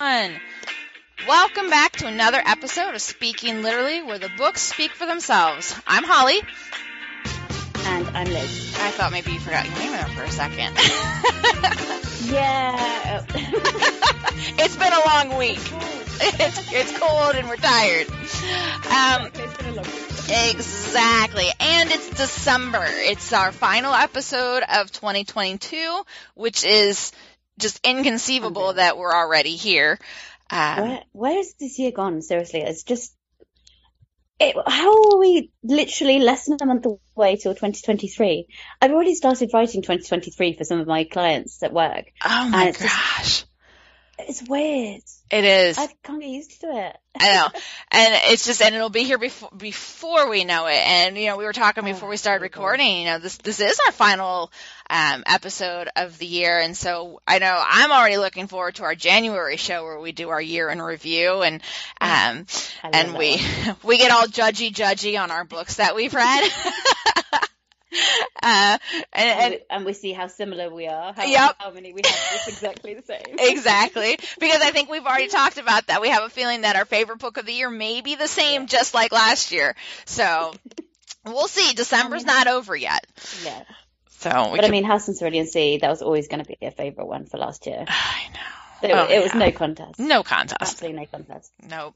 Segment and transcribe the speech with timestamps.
[0.00, 5.74] Welcome back to another episode of Speaking Literally, where the books speak for themselves.
[5.88, 6.40] I'm Holly.
[7.84, 8.76] And I'm Liz.
[8.78, 10.76] I thought maybe you forgot your name there for a second.
[12.32, 13.24] yeah.
[14.62, 15.58] it's been a long week.
[16.20, 18.08] It's, it's cold and we're tired.
[18.92, 19.26] Um,
[20.28, 21.48] exactly.
[21.58, 22.84] And it's December.
[22.86, 26.02] It's our final episode of 2022,
[26.34, 27.10] which is
[27.58, 29.98] just inconceivable that we're already here.
[30.50, 32.22] Um, Where, where is this year gone?
[32.22, 33.14] Seriously, it's just.
[34.40, 38.46] It, how are we literally less than a month away till 2023?
[38.80, 42.04] I've already started writing 2023 for some of my clients at work.
[42.24, 43.18] Oh my gosh.
[43.18, 43.46] Just,
[44.20, 45.02] it's weird.
[45.30, 45.78] It is.
[45.78, 46.96] I can't get used to it.
[47.20, 47.48] I know.
[47.90, 50.76] And it's just, and it'll be here before, before we know it.
[50.76, 53.60] And, you know, we were talking oh, before we started recording, you know, this, this
[53.60, 54.52] is our final,
[54.90, 56.60] um, episode of the year.
[56.60, 60.28] And so I know I'm already looking forward to our January show where we do
[60.28, 61.62] our year in review and,
[61.98, 62.44] um,
[62.84, 63.76] and we, one.
[63.82, 66.50] we get all judgy judgy on our books that we've read.
[68.40, 68.78] Uh,
[69.12, 71.12] and, and, and, we see how similar we are.
[71.12, 71.56] How, yep.
[71.58, 73.20] how many we have exactly the same.
[73.38, 74.16] exactly.
[74.40, 76.00] Because I think we've already talked about that.
[76.00, 78.62] We have a feeling that our favorite book of the year may be the same,
[78.62, 78.66] yeah.
[78.68, 79.74] just like last year.
[80.04, 80.54] So
[81.26, 81.74] we'll see.
[81.74, 83.04] December's I mean, not over yet.
[83.44, 83.64] Yeah.
[84.18, 84.64] So, but can...
[84.64, 87.26] I mean, House and Cerulean Sea, that was always going to be a favorite one
[87.26, 87.84] for last year.
[87.88, 88.57] I know.
[88.82, 89.98] It, oh, it was no contest.
[89.98, 90.60] No contest.
[90.60, 91.52] Absolutely no contest.
[91.68, 91.94] Nope.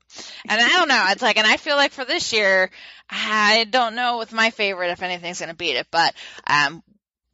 [0.48, 1.06] And I don't know.
[1.10, 2.70] It's like, and I feel like for this year,
[3.08, 6.14] I don't know with my favorite if anything's going to beat it, but
[6.46, 6.82] um,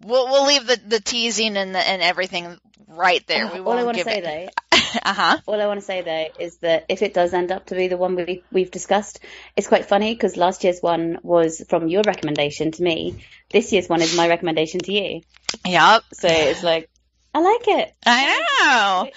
[0.05, 3.46] we'll we'll leave the the teasing and the, and everything right there.
[3.46, 4.52] Uh, we all I want to say it...
[4.70, 5.38] though, uh huh.
[5.46, 7.88] All I want to say though is that if it does end up to be
[7.88, 9.20] the one we we've discussed,
[9.56, 13.24] it's quite funny because last year's one was from your recommendation to me.
[13.50, 15.22] This year's one is my recommendation to you.
[15.66, 16.05] Yep.
[16.12, 16.90] So it's like
[17.34, 17.94] I like it.
[18.06, 19.10] I know.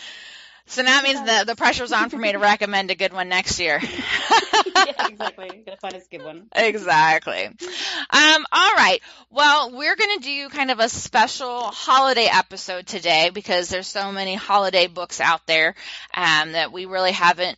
[0.68, 3.28] So now that means the the pressure's on for me to recommend a good one
[3.28, 3.82] next year.
[4.76, 5.64] yeah, exactly.
[5.66, 6.48] gonna find us a good one.
[6.56, 7.46] Exactly.
[7.46, 9.00] Um, all right.
[9.30, 14.36] Well, we're gonna do kind of a special holiday episode today because there's so many
[14.36, 15.76] holiday books out there
[16.14, 17.58] um, that we really haven't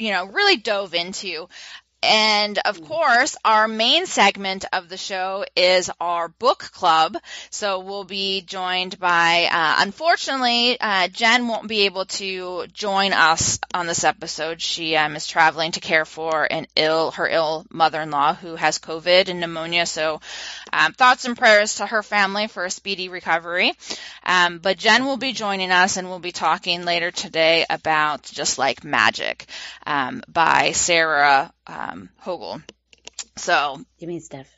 [0.00, 1.46] you know, really dove into.
[2.02, 2.86] And of mm.
[2.86, 7.16] course, our main segment of the show is our book club.
[7.50, 13.58] So we'll be joined by, uh, unfortunately, uh, Jenn won't be able to join us
[13.74, 14.62] on this episode.
[14.62, 19.28] She um, is traveling to care for an ill, her ill mother-in-law who has COVID
[19.28, 19.84] and pneumonia.
[19.84, 20.20] So
[20.72, 23.72] um, thoughts and prayers to her family for a speedy recovery.
[24.24, 28.58] Um, but Jenn will be joining us and we'll be talking later today about Just
[28.58, 29.46] Like Magic
[29.86, 32.62] um, by Sarah um, Hogle.
[33.36, 33.78] So.
[33.98, 34.48] You mean Steph?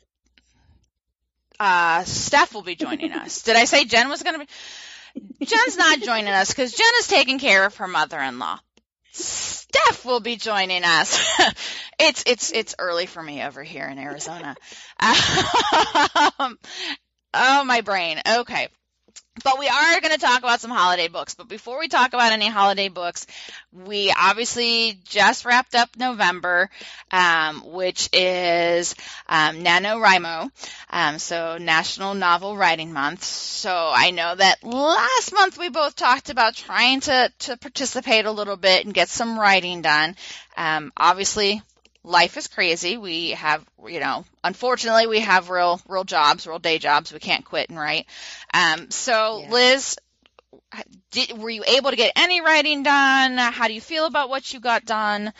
[1.59, 3.43] Uh, Steph will be joining us.
[3.43, 5.45] Did I say Jenn was going to be?
[5.45, 8.59] Jenn's not joining us because Jenn is taking care of her mother-in-law.
[9.13, 11.19] Steph will be joining us.
[11.99, 14.55] it's it's it's early for me over here in Arizona.
[16.39, 16.57] Um,
[17.33, 18.21] oh, my brain.
[18.25, 18.69] Okay.
[19.43, 21.33] But we are going to talk about some holiday books.
[21.33, 23.25] But before we talk about any holiday books,
[23.71, 26.69] we obviously just wrapped up November,
[27.11, 28.93] um, which is
[29.27, 30.51] um, NaNoWriMo,
[30.91, 33.23] um, so National Novel Writing Month.
[33.23, 38.31] So I know that last month we both talked about trying to, to participate a
[38.31, 40.15] little bit and get some writing done.
[40.55, 41.63] Um, obviously,
[42.03, 42.97] life is crazy.
[42.97, 47.13] We have, you know, unfortunately, we have real, real jobs, real day jobs.
[47.13, 48.07] We can't quit and write.
[48.53, 49.51] Um, so, yeah.
[49.51, 49.97] Liz,
[51.11, 53.37] did, were you able to get any writing done?
[53.37, 55.33] How do you feel about what you got done?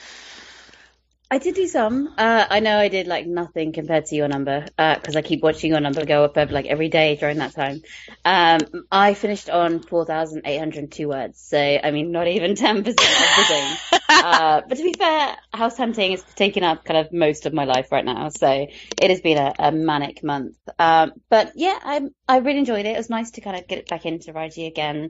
[1.34, 2.14] I did do some.
[2.16, 5.42] Uh, I know I did like nothing compared to your number because uh, I keep
[5.42, 7.82] watching your number go up like every day during that time.
[8.24, 8.60] Um,
[8.92, 11.42] I finished on 4,802 words.
[11.42, 14.00] So, I mean, not even 10% of the thing.
[14.10, 17.64] uh, but to be fair, house hunting is taking up kind of most of my
[17.64, 18.30] life right now.
[18.30, 18.68] So
[19.02, 20.56] it has been a, a manic month.
[20.78, 22.90] Um, but yeah, I, I really enjoyed it.
[22.94, 25.10] It was nice to kind of get back into writing again.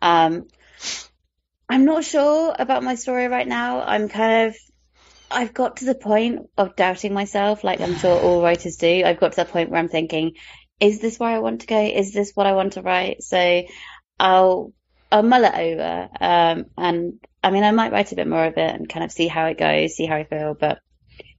[0.00, 0.46] Um,
[1.68, 3.82] I'm not sure about my story right now.
[3.82, 4.56] I'm kind of
[5.30, 9.02] I've got to the point of doubting myself, like I'm sure all writers do.
[9.04, 10.32] I've got to the point where I'm thinking,
[10.80, 11.80] is this where I want to go?
[11.80, 13.22] Is this what I want to write?
[13.22, 13.62] So
[14.18, 14.72] I'll
[15.10, 16.08] I'll mull it over.
[16.20, 19.12] Um, and I mean, I might write a bit more of it and kind of
[19.12, 20.54] see how it goes, see how I feel.
[20.58, 20.80] But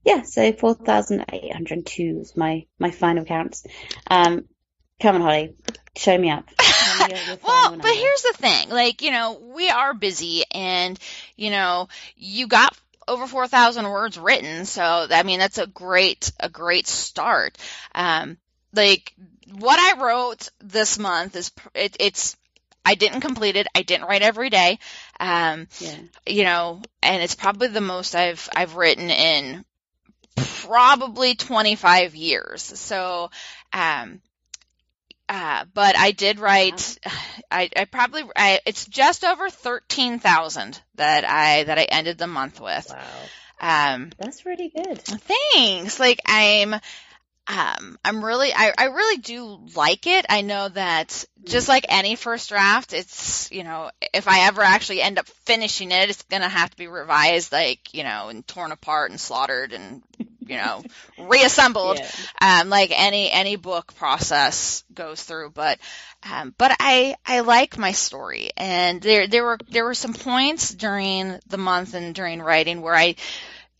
[0.04, 3.60] yeah, so 4,802 is my, my final count.
[4.06, 4.44] Um,
[5.00, 5.56] come on, Holly,
[5.96, 6.48] show me up.
[7.44, 8.70] well, but here's the thing.
[8.70, 10.98] Like, you know, we are busy and,
[11.34, 12.74] you know, you got
[13.08, 14.64] over 4,000 words written.
[14.64, 17.56] So, I mean, that's a great, a great start.
[17.94, 18.38] Um,
[18.72, 19.14] like
[19.58, 22.36] what I wrote this month is, it, it's,
[22.84, 23.66] I didn't complete it.
[23.74, 24.78] I didn't write every day.
[25.18, 25.96] Um, Yeah.
[26.26, 29.64] you know, and it's probably the most I've I've written in
[30.36, 32.62] probably 25 years.
[32.62, 33.30] So,
[33.72, 34.20] um,
[35.28, 36.98] uh, but I did write.
[37.50, 42.26] I, I probably I, it's just over thirteen thousand that I that I ended the
[42.26, 42.90] month with.
[42.90, 43.04] Wow.
[43.60, 44.98] Um, That's pretty good.
[45.00, 45.98] thanks.
[45.98, 46.74] Like I'm,
[47.48, 50.26] um, I'm really, I, I really do like it.
[50.28, 55.00] I know that just like any first draft, it's, you know, if I ever actually
[55.00, 58.46] end up finishing it, it's going to have to be revised, like, you know, and
[58.46, 60.02] torn apart and slaughtered and,
[60.46, 60.82] you know,
[61.18, 61.98] reassembled.
[61.98, 62.60] Yeah.
[62.60, 65.78] Um, like any, any book process goes through, but,
[66.30, 70.70] um, but I, I like my story and there, there were, there were some points
[70.70, 73.16] during the month and during writing where I,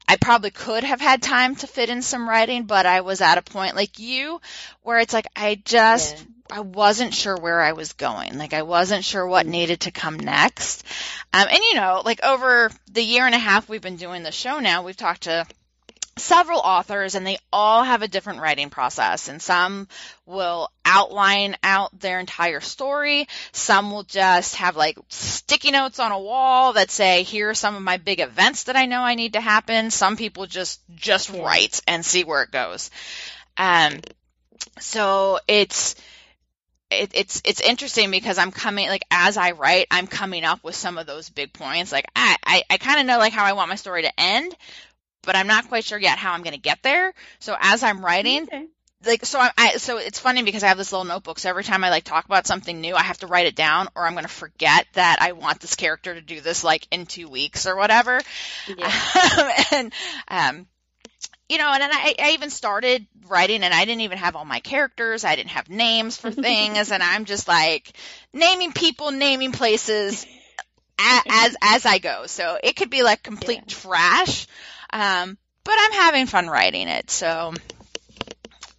[0.09, 3.39] I probably could have had time to fit in some writing, but I was at
[3.39, 4.41] a point like you
[4.83, 6.23] where it's like I just Yeah.
[6.49, 8.39] I wasn't sure where I was going.
[8.39, 10.85] Like I wasn't sure what needed to come next.
[11.33, 14.31] Um, and you know, like over the year and a half we've been doing the
[14.31, 15.45] show now, we've talked to
[16.19, 19.87] several authors and they all have a different writing process and some
[20.25, 23.29] will outline out their entire story.
[23.53, 27.77] Some will just have like sticky notes on a wall that say here are some
[27.77, 29.91] of my big events that i know i need to happen.
[29.91, 32.91] Some people just just write and see where it goes.
[33.59, 34.01] Um
[34.81, 35.97] so it's
[36.91, 40.77] it, it's it's interesting because I'm coming like as I write, I'm coming up with
[40.77, 41.93] some of those big points.
[41.93, 44.55] Like I I, I kind of know like how I want my story to end,
[45.27, 47.13] but I'm not quite sure yet how I'm going to get there.
[47.41, 48.67] So as I'm writing, Okay.
[49.05, 51.39] like so I, I so it's funny because I have this little notebook.
[51.39, 53.89] So every time I like talk about something new, I have to write it down,
[53.95, 57.07] or I'm going to forget that I want this character to do this like in
[57.07, 58.21] two weeks or whatever.
[58.67, 58.93] Yeah.
[59.73, 59.93] and
[60.29, 60.67] um,
[61.49, 64.45] you know, and then I, I even started writing, and I didn't even have all
[64.45, 65.25] my characters.
[65.25, 67.93] I didn't have names for things, and I'm just like
[68.33, 70.27] naming people, naming places
[70.99, 72.27] a- as as I go.
[72.27, 73.75] So it could be like complete Yeah.
[73.75, 74.47] trash,
[74.93, 77.11] um, but I'm having fun writing it.
[77.11, 77.55] So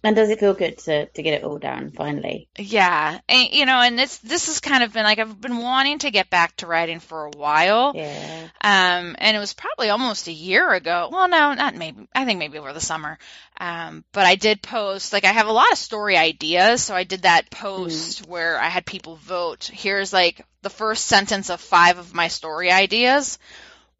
[0.04, 2.48] And does it feel good to, to get it all down finally?
[2.56, 5.98] yeah, and you know, and this this has kind of been like I've been wanting
[6.00, 7.92] to get back to writing for a while.
[7.94, 8.48] Yeah.
[8.60, 11.08] Um, and it was probably almost a year ago.
[11.10, 12.08] Well, no, not maybe.
[12.14, 13.18] I think maybe over the summer.
[13.60, 16.82] Um, but I did post, like, I have a lot of story ideas.
[16.82, 19.68] So I did that post where I had people vote.
[19.72, 23.38] Here's like the first sentence of five of my story ideas.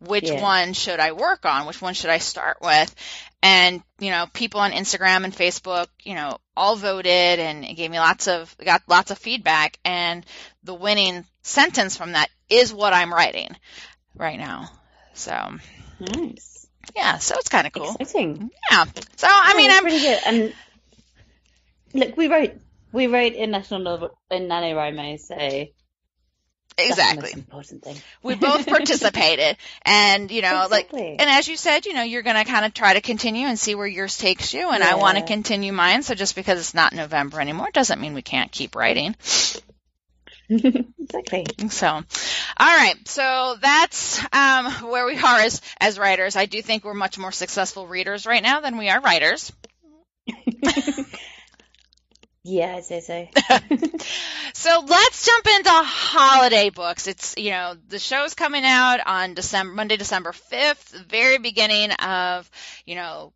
[0.01, 0.41] Which Yeah.
[0.41, 1.67] one should I work on?
[1.67, 2.95] Which one should I start with?
[3.43, 7.91] And, you know, people on Instagram and Facebook, you know, all voted and it gave
[7.91, 9.79] me lots of, got lots of feedback.
[9.85, 10.25] And
[10.63, 13.57] the winning sentence from that is what I'm writing
[14.15, 14.71] right now.
[15.15, 15.33] So
[16.01, 16.67] Nice.
[16.97, 17.97] yeah, so it's kind of cool.
[17.99, 18.51] Exciting.
[18.71, 18.85] Yeah.
[19.17, 20.21] So I mean, I'm pretty good.
[20.27, 20.55] And
[21.95, 22.53] look, we wrote
[22.93, 25.67] we wrote in National Novel in NaNoWriMo, so
[26.77, 27.33] exactly.
[27.35, 27.97] important thing.
[28.23, 32.45] We both participated, and you know, like, and as you said, you know, you're gonna
[32.45, 35.25] kind of try to continue and see where yours takes you, and I want to
[35.25, 36.03] continue mine.
[36.03, 39.15] So just because it's not November anymore doesn't mean we can't keep writing.
[40.49, 41.47] exactly.
[41.69, 42.03] So, all
[42.59, 42.97] right.
[43.07, 46.37] So that's um, where we are as as writers.
[46.37, 49.53] I do think we're much more successful readers right now than we are writers.
[52.49, 53.29] Yeah, I'd say so.
[54.55, 57.07] So let's jump into holiday books.
[57.07, 62.51] It's, you know, the show's coming out on December, Monday, December 5th, very beginning of,
[62.85, 63.33] you know,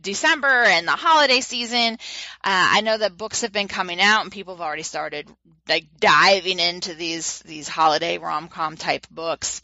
[0.00, 1.94] December and the holiday season.
[1.94, 1.96] Uh,
[2.44, 5.28] I know that books have been coming out and people have already started
[5.68, 9.60] like diving into these, these holiday rom-com type books.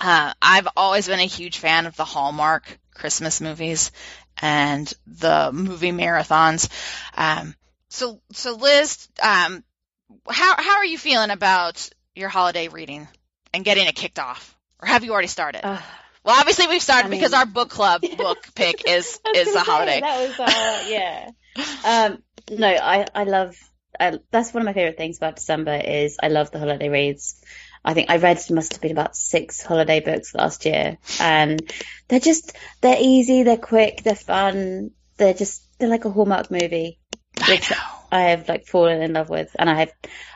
[0.00, 3.92] Uh, I've always been a huge fan of the Hallmark Christmas movies
[4.42, 6.68] and the movie marathons.
[7.16, 7.54] Um,
[7.88, 9.62] so, so Liz, um,
[10.28, 13.08] how how are you feeling about your holiday reading
[13.54, 15.64] and getting it kicked off, or have you already started?
[15.64, 15.80] Uh,
[16.24, 19.60] well, obviously we've started I mean- because our book club book pick is is the
[19.60, 20.00] holiday.
[20.00, 21.30] That was uh, yeah.
[21.84, 23.56] Um, no, I I love.
[24.00, 27.42] Uh, that's one of my favorite things about December is I love the holiday reads.
[27.84, 31.60] I think I read must have been about six holiday books last year, and
[32.08, 36.98] they're just they're easy, they're quick, they're fun, they're just they're like a Hallmark movie,
[37.40, 37.76] I which know.
[38.12, 39.92] I have like fallen in love with, and I have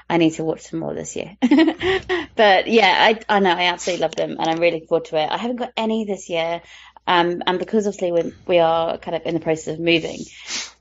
[0.08, 1.36] I need to watch some more this year.
[1.40, 5.16] but yeah, I I know I absolutely love them, and I'm really looking forward to
[5.16, 5.30] it.
[5.30, 6.62] I haven't got any this year,
[7.06, 10.20] um, and because obviously we we are kind of in the process of moving,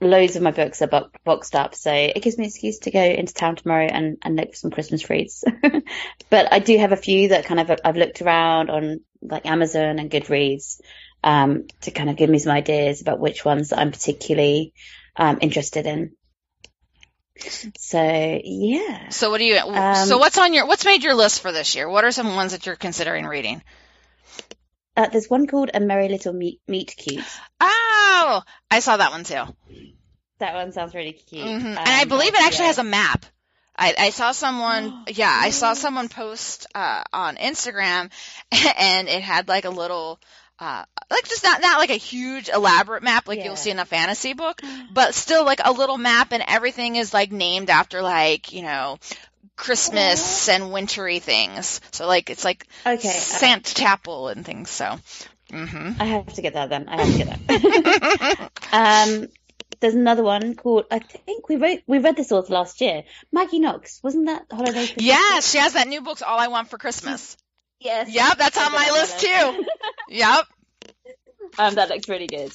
[0.01, 2.91] loads of my books are bo- boxed up, so it gives me an excuse to
[2.91, 5.43] go into town tomorrow and and look for some Christmas reads.
[6.29, 9.99] but I do have a few that kind of I've looked around on like Amazon
[9.99, 10.79] and Goodreads.
[11.23, 14.73] Um, to kind of give me some ideas about which ones that I'm particularly
[15.15, 16.11] um, interested in.
[17.77, 19.09] So yeah.
[19.09, 19.57] So what do you?
[19.57, 20.65] Um, so what's on your?
[20.67, 21.89] What's made your list for this year?
[21.89, 23.61] What are some ones that you're considering reading?
[24.95, 27.23] Uh, there's one called A Merry Little Meet, Meet Cute.
[27.59, 29.43] Oh, I saw that one too.
[30.39, 31.43] That one sounds really cute.
[31.43, 32.67] hmm Um, and I believe it actually yeah.
[32.67, 33.25] has a map.
[33.77, 38.09] I, I saw someone, yeah, I saw someone post uh, on Instagram,
[38.77, 40.19] and it had like a little,
[40.59, 43.45] uh, like just not not like a huge elaborate map like Yeah.
[43.45, 44.61] you'll see in a fantasy book,
[44.93, 48.97] but still like a little map, and everything is like named after like you know
[49.55, 51.81] Christmas and wintry things.
[51.91, 54.69] So like it's like Okay, Santa Chapel and things.
[54.69, 54.97] So.
[55.51, 56.89] hmm I have to get that then.
[56.89, 58.51] I have to get that.
[58.71, 59.27] um,
[59.79, 63.03] there's another one called I think we wrote we read this all last year.
[63.31, 64.87] Maggie Knox wasn't that holiday?
[64.87, 67.37] Christmas yeah, she has that new book, All I Want for Christmas.
[67.79, 68.09] Yes.
[68.09, 69.65] Yep, that's on my list too.
[70.09, 70.45] Yep.
[71.57, 72.51] Um, that looks really good.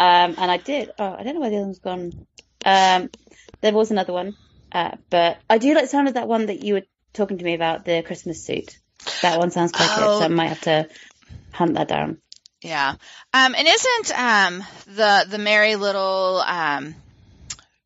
[0.00, 0.90] Um, and I did.
[0.98, 2.26] Oh, I don't know where the other one's gone.
[2.64, 3.10] Um,
[3.60, 4.36] there was another one,
[4.72, 6.82] uh, but I do like the sound of that one that you were
[7.12, 8.78] talking to me about the Christmas suit.
[9.22, 10.18] That one sounds quite good, Oh.
[10.18, 10.88] so I might have to
[11.52, 12.18] hunt that down.
[12.60, 12.90] Yeah.
[13.32, 16.94] Um, and isn't um the the merry little um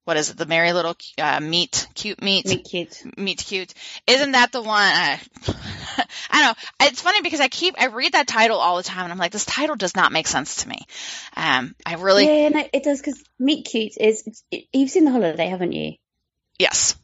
[0.04, 0.36] what is it?
[0.36, 3.02] The merry little uh, meet cute meet Meet cute.
[3.16, 3.72] meet cute.
[4.08, 4.82] Isn't that the one?
[4.82, 5.16] Uh,
[6.30, 6.42] I don't
[6.80, 6.86] know.
[6.88, 9.30] It's funny because I keep I read that title all the time, and I'm like,
[9.30, 10.78] this title does not make sense to me.
[11.36, 14.26] Um, I really Yeah, no, it does because Meet Cute is.
[14.26, 15.92] it's- You've seen the holiday, haven't you?
[16.58, 16.96] Yes.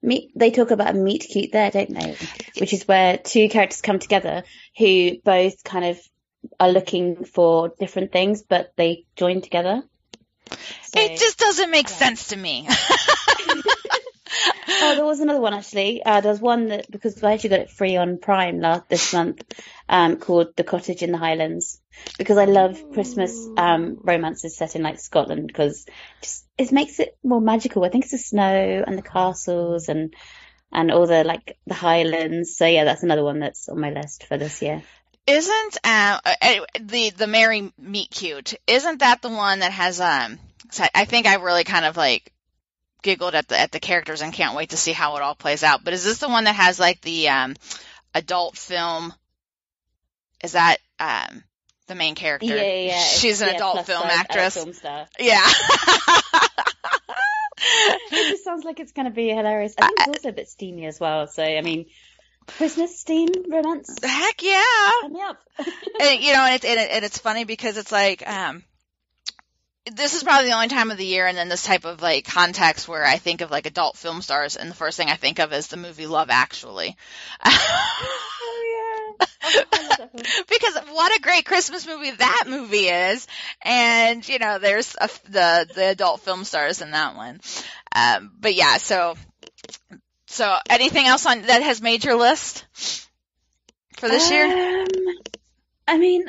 [0.00, 0.30] Meet.
[0.36, 2.16] They talk about a meet cute there, don't they?
[2.58, 4.44] Which is where two characters come together
[4.76, 5.98] who both kind of
[6.60, 9.82] are looking for different things, but they join together.
[10.82, 11.96] So- It just doesn't make yeah.
[11.96, 12.68] sense to me.
[14.80, 16.02] Oh, there was another one actually.
[16.04, 19.12] Uh, there was one that because I actually got it free on Prime last this
[19.12, 19.42] month,
[19.88, 21.80] um, called The Cottage in the Highlands.
[22.16, 25.84] Because I love Christmas um romances set in like Scotland because
[26.22, 27.84] just it makes it more magical.
[27.84, 30.14] I think it's the snow and the castles and
[30.72, 32.56] and all the like the Highlands.
[32.56, 34.82] So yeah, that's another one that's on my list for this year.
[35.26, 38.54] Isn't uh, uh, the the merry Meet Cute?
[38.66, 40.38] Isn't that the one that has um?
[40.94, 42.32] I think I really kind of like
[43.02, 45.62] giggled at the at the characters and can't wait to see how it all plays
[45.62, 45.84] out.
[45.84, 47.56] But is this the one that has like the um
[48.14, 49.12] adult film?
[50.42, 51.42] Is that um
[51.86, 52.46] the main character?
[52.46, 53.00] Yeah, yeah.
[53.00, 54.54] She's an yeah, adult film size, actress.
[54.54, 55.06] film star.
[55.18, 55.46] Yeah.
[58.10, 59.74] It just sounds like it's going to be hilarious.
[59.78, 61.26] I think it's also a bit steamy as well.
[61.26, 61.86] So I mean,
[62.46, 63.98] Christmas steam romance.
[64.02, 64.90] Heck yeah.
[65.02, 65.38] Sign me up.
[66.00, 68.64] and, you know, and it's and, it, and it's funny because it's like, um,
[69.92, 72.26] this is probably the only time of the year, and then this type of like
[72.26, 75.38] context where I think of like adult film stars, and the first thing I think
[75.38, 76.96] of is the movie Love Actually.
[77.44, 79.26] oh yeah.
[79.42, 80.44] I love that film.
[80.48, 83.26] because what a great Christmas movie that movie is,
[83.62, 87.40] and you know, there's a, the the adult film stars in that one.
[87.94, 89.16] Um, but yeah, so
[90.26, 92.64] so anything else on that has made your list
[93.96, 94.82] for this year?
[94.82, 94.86] Um,
[95.86, 96.26] I mean,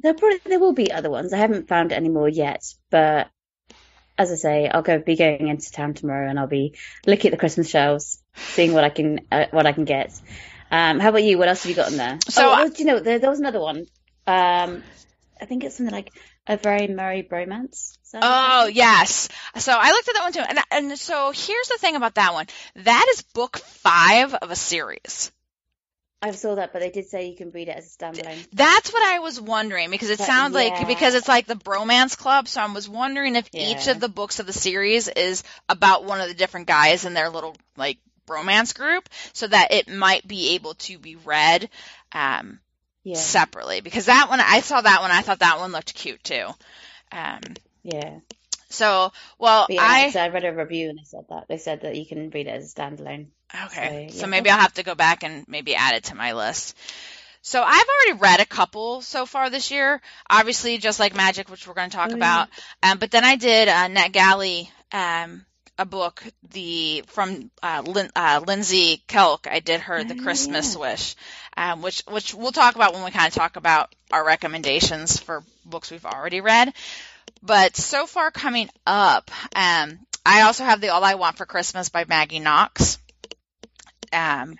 [0.00, 1.32] there probably there will be other ones.
[1.32, 2.64] I haven't found any more yet,
[2.96, 3.28] but
[4.16, 6.74] as I say, I'll go be going into town tomorrow, and I'll be
[7.06, 10.18] looking at the Christmas shelves, seeing what I can uh, what I can get.
[10.70, 11.36] Um, how about you?
[11.36, 12.18] What else have you got in there?
[12.26, 13.84] So oh, I- oh, do you know there, there was another one?
[14.26, 14.82] Um,
[15.38, 16.10] I think it's something like
[16.46, 17.98] a very merry bromance.
[18.14, 19.28] Oh yes.
[19.56, 22.32] So I looked at that one too, and and so here's the thing about that
[22.32, 22.46] one.
[22.76, 25.30] That is book five of a series.
[26.26, 28.44] I saw that, but they did say you can read it as a standalone.
[28.52, 32.18] That's what I was wondering because it But, sounds like because it's like the bromance
[32.18, 32.48] club.
[32.48, 36.20] So I was wondering if each of the books of the series is about one
[36.20, 40.54] of the different guys in their little like bromance group, so that it might be
[40.54, 41.70] able to be read
[42.10, 42.58] um,
[43.04, 43.80] Yeah, separately.
[43.80, 46.46] Because that one, I saw that one, I thought that one looked cute too.
[47.12, 47.40] Um,
[47.84, 48.18] yeah.
[48.68, 51.94] so well, yeah, I I read a review and they said that they said that
[51.94, 53.28] you can read it as a standalone.
[53.66, 54.08] Okay.
[54.10, 56.76] So, So maybe I'll have to go back and maybe add it to my list.
[57.42, 60.00] So I've already read a couple so far this year.
[60.28, 62.16] Obviously, just like Magic, which we're going to talk Oh, yeah.
[62.16, 62.48] about.
[62.82, 65.46] Um, but then I did uh, NetGalley, um,
[65.78, 69.46] a book, the from uh, Lin, uh, Lindsay Kelk.
[69.46, 70.80] I did her The Oh, Christmas yeah.
[70.80, 71.14] Wish,
[71.56, 75.44] um, which which we'll talk about when we kind of talk about our recommendations for
[75.64, 76.72] books we've already read.
[77.42, 81.90] But so far coming up, um, I also have the All I Want for Christmas
[81.90, 82.98] by Maggie Knox.
[84.12, 84.56] Um,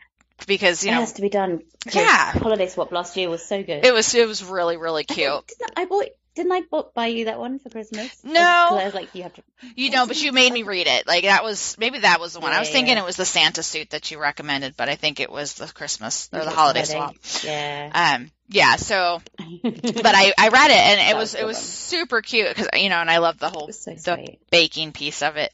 [0.46, 1.62] because you it know, has to be done.
[1.92, 2.32] Yeah.
[2.32, 3.84] Holiday Swap last year was so good.
[3.84, 5.46] it was it was really really I cute.
[5.48, 6.06] think- I bought
[6.36, 8.22] didn't I bu- buy you that one for Christmas?
[8.22, 9.42] No, I was like, you have to.
[9.74, 11.06] You know, but you made me read it.
[11.06, 12.52] Like that was maybe that was the one.
[12.52, 13.02] I was thinking yeah.
[13.02, 16.28] it was the Santa suit that you recommended, but I think it was the Christmas
[16.32, 17.16] or the holiday swap.
[17.42, 18.18] Yeah.
[18.18, 18.76] Um, yeah.
[18.76, 19.22] So,
[19.62, 21.64] but I I read it and it was was it was one.
[21.64, 25.36] super cute because you know, and I love the whole so the baking piece of
[25.36, 25.52] it.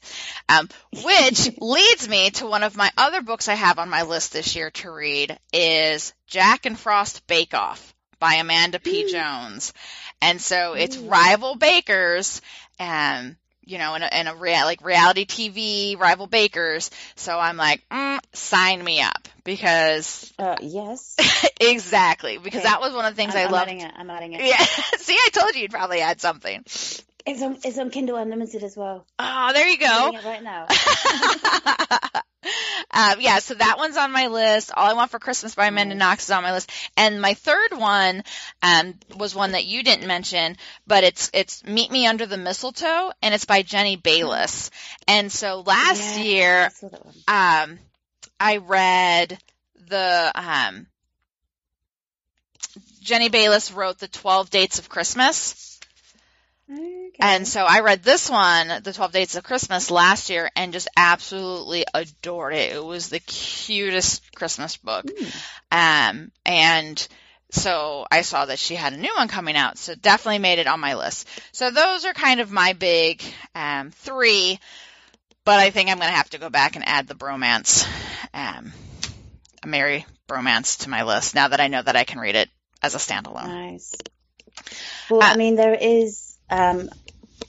[0.49, 0.67] Um,
[1.01, 4.55] which leads me to one of my other books I have on my list this
[4.55, 9.03] year to read is Jack and Frost Bake Off by Amanda P.
[9.03, 9.09] Mm.
[9.09, 9.73] Jones.
[10.21, 11.09] And so it's Ooh.
[11.09, 12.41] rival bakers
[12.79, 16.89] and you know, in a, in a rea- like reality TV rival bakers.
[17.15, 21.17] So I'm like, mm, sign me up because Uh, yes.
[21.59, 22.69] exactly because Okay.
[22.69, 23.67] that was one of the things I'm, I I'm loved.
[23.67, 23.91] adding it.
[23.93, 24.41] I'm adding it.
[24.45, 24.57] Yeah.
[24.99, 26.63] See, I told you you'd probably add something.
[27.25, 27.57] It's on.
[27.65, 29.05] It's on Kindle Unlimited as well.
[29.19, 29.85] Oh, there you go.
[29.87, 30.67] I'm it right now.
[32.91, 34.71] um, yeah, so that one's on my list.
[34.75, 36.71] All I Want for Christmas by Amanda Knox is on my list.
[36.97, 38.23] And my third one
[38.61, 40.57] um, was one that you didn't mention,
[40.87, 44.71] but it's it's Meet Me Under the Mistletoe, and it's by Jenny Bayliss.
[45.07, 47.15] And so last Yeah, year, I saw that one.
[47.27, 47.79] um,
[48.39, 49.37] I read
[49.87, 50.87] the um,
[53.01, 55.72] Jenny Bayliss wrote the Twelve Dates of Christmas.
[56.73, 57.11] Okay.
[57.19, 60.87] And so I read this one, The 12 Dates of Christmas, last year and just
[60.97, 62.73] absolutely adored it.
[62.73, 65.05] It was the cutest Christmas book.
[65.05, 65.35] Mm.
[65.71, 67.07] Um, and
[67.51, 70.67] so I saw that she had a new one coming out, so definitely made it
[70.67, 71.27] on my list.
[71.51, 73.21] So those are kind of my big
[73.53, 74.59] um, three,
[75.45, 77.87] but I think I'm going to have to go back and add the bromance,
[78.33, 78.73] um,
[79.61, 82.49] a merry bromance to my list now that I know that I can read it
[82.81, 83.47] as a standalone.
[83.47, 83.93] Nice.
[85.09, 86.32] Well, Uh, I mean, there is.
[86.53, 86.89] Um,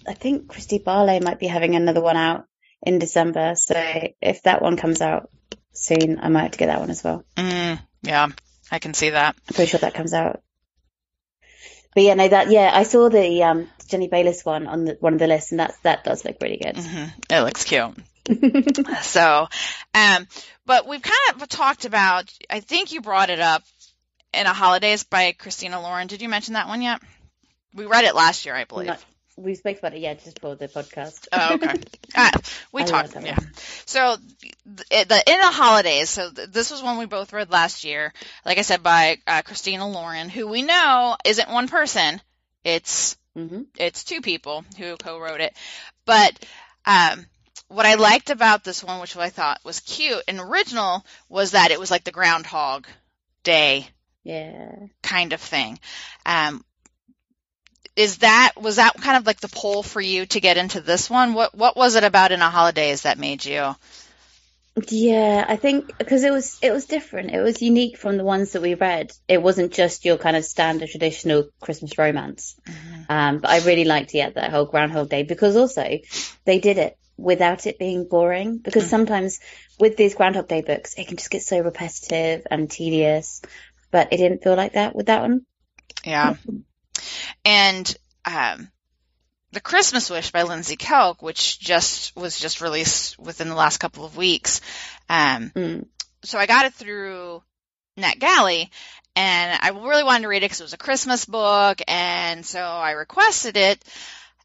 [0.08, 2.46] I think Christie Barlow might be having another one out
[2.82, 3.54] in December.
[3.54, 3.74] So
[4.20, 5.30] if that one comes out
[5.72, 7.22] soon, I might have to get that one as well.
[7.36, 8.28] Mm, yeah,
[8.70, 9.36] I can see that.
[9.48, 10.40] I'm pretty sure that comes out.
[11.94, 15.12] But yeah, no, that yeah, I saw the um, Jenny Bayliss one on the, one
[15.12, 16.76] of the lists, and that that does look pretty good.
[16.76, 17.94] hmm It looks cute.
[19.02, 19.48] So,
[19.92, 20.26] um,
[20.64, 23.62] but we've kind of talked about, I think you brought it up
[24.32, 26.06] in a Holidaze by Christina Lauren.
[26.06, 27.02] Did you mention that one yet?
[27.74, 28.88] We read it last year, I believe.
[28.88, 29.04] Not-
[29.36, 31.26] we spoke about it, yeah, just for the podcast.
[31.32, 31.74] Oh, okay.
[32.16, 32.30] Uh,
[32.70, 33.34] we I talked, yeah.
[33.34, 33.50] one.
[33.86, 34.16] So
[34.66, 36.10] the, the in the holidays.
[36.10, 38.12] So th- this was one we both read last year.
[38.46, 42.20] Like I said, by uh, Christina Lauren, who we know isn't one person.
[42.62, 45.56] It's hmm it's two people who co-wrote it.
[46.04, 46.38] But
[46.86, 47.26] um,
[47.66, 51.72] what I liked about this one, which I thought was cute and original, was that
[51.72, 52.86] it was like the Groundhog
[53.42, 53.88] Day
[54.22, 54.70] Yeah.
[55.02, 55.80] kind of thing.
[56.24, 56.64] Um,
[57.96, 61.08] is that was that kind of like the pull for you to get into this
[61.08, 61.34] one?
[61.34, 63.74] What what was it about in a Holidaze that made you?
[64.88, 67.30] Yeah, I think because it was it was different.
[67.30, 69.12] It was unique from the ones that we read.
[69.28, 72.56] It wasn't just your kind of standard traditional Christmas romance.
[73.08, 75.98] Um, but I really liked yeah that whole Groundhog Day because also
[76.44, 78.58] they did it without it being boring.
[78.58, 78.90] Because Mm.
[78.90, 79.38] sometimes
[79.78, 83.42] with these Groundhog Day books, it can just get so repetitive and tedious.
[83.92, 85.46] But it didn't feel like that with that one.
[86.04, 86.34] Yeah.
[87.44, 88.70] And um,
[89.52, 94.04] the Christmas Wish by Lindsay Kelk, which just was just released within the last couple
[94.04, 94.60] of weeks.
[95.08, 95.86] Um, Mm.
[96.24, 97.42] so I got it through
[97.98, 98.68] NetGalley,
[99.14, 102.60] and I really wanted to read it because it was a Christmas book, and so
[102.60, 103.84] I requested it.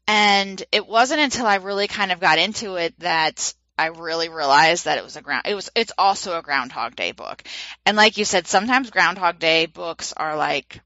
[0.06, 4.84] And it wasn't until I really kind of got into it that I really realized
[4.84, 5.46] that it was a ground.
[5.46, 5.70] It was.
[5.74, 7.42] It's also a Groundhog Day book,
[7.86, 10.80] and like you said, sometimes Groundhog Day books are like.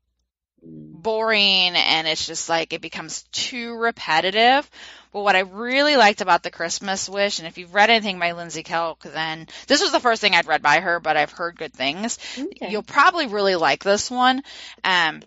[0.64, 4.68] Boring and it's just like it becomes too repetitive.
[5.12, 8.32] But what I really liked about the Christmas Wish, and if you've read anything by
[8.32, 11.56] Lindsay Kelk, then this was the first thing I'd read by her, but I've heard
[11.56, 12.18] good things.
[12.36, 12.70] Okay.
[12.70, 14.42] You'll probably really like this one.
[14.82, 15.22] Um,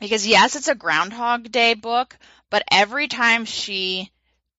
[0.00, 2.16] because yes, it's a Groundhog Day book,
[2.50, 4.10] but every time she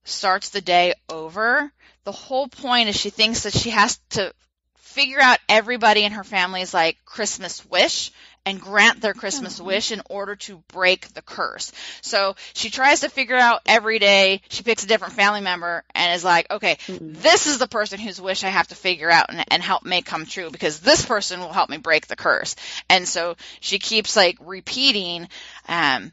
[0.06, 1.72] starts the day over,
[2.06, 4.34] the whole point is she thinks that she has to
[4.78, 8.12] figure out everybody in her family's like Christmas wish
[8.46, 9.66] and grant their Christmas Mhm.
[9.66, 11.72] wish in order to break the curse.
[12.02, 16.14] So she tries to figure out every day, she picks a different family member and
[16.14, 17.22] is like, okay, Mm.
[17.22, 20.06] this is the person whose wish I have to figure out and, and help make
[20.06, 22.56] come true because this person will help me break the curse.
[22.90, 25.30] And so she keeps like repeating,
[25.68, 26.12] um,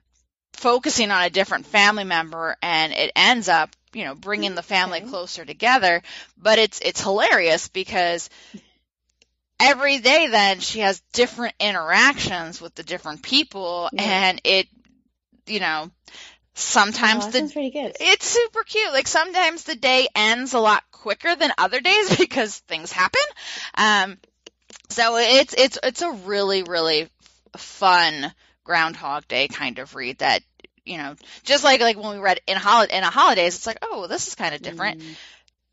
[0.52, 4.98] focusing on a different family member and it ends up, you know, bringing the family
[4.98, 5.08] Okay.
[5.08, 6.02] closer together.
[6.36, 8.30] But it's, it's hilarious because
[9.60, 14.02] every day then she has different interactions with the different people Yeah.
[14.02, 14.68] and it,
[15.46, 15.90] you know,
[16.54, 17.38] sometimes Oh, the
[18.00, 18.92] it's super cute.
[18.92, 23.22] Like sometimes the day ends a lot quicker than other days because things happen.
[23.74, 24.18] Um,
[24.88, 27.08] so it's it's it's a really really
[27.56, 28.32] fun
[28.64, 30.42] Groundhog Day kind of read that
[30.84, 33.78] you know, just like like when we read in hol- in a Holidaze, it's like,
[33.82, 34.98] oh, this is kind of different.
[34.98, 35.16] Mm.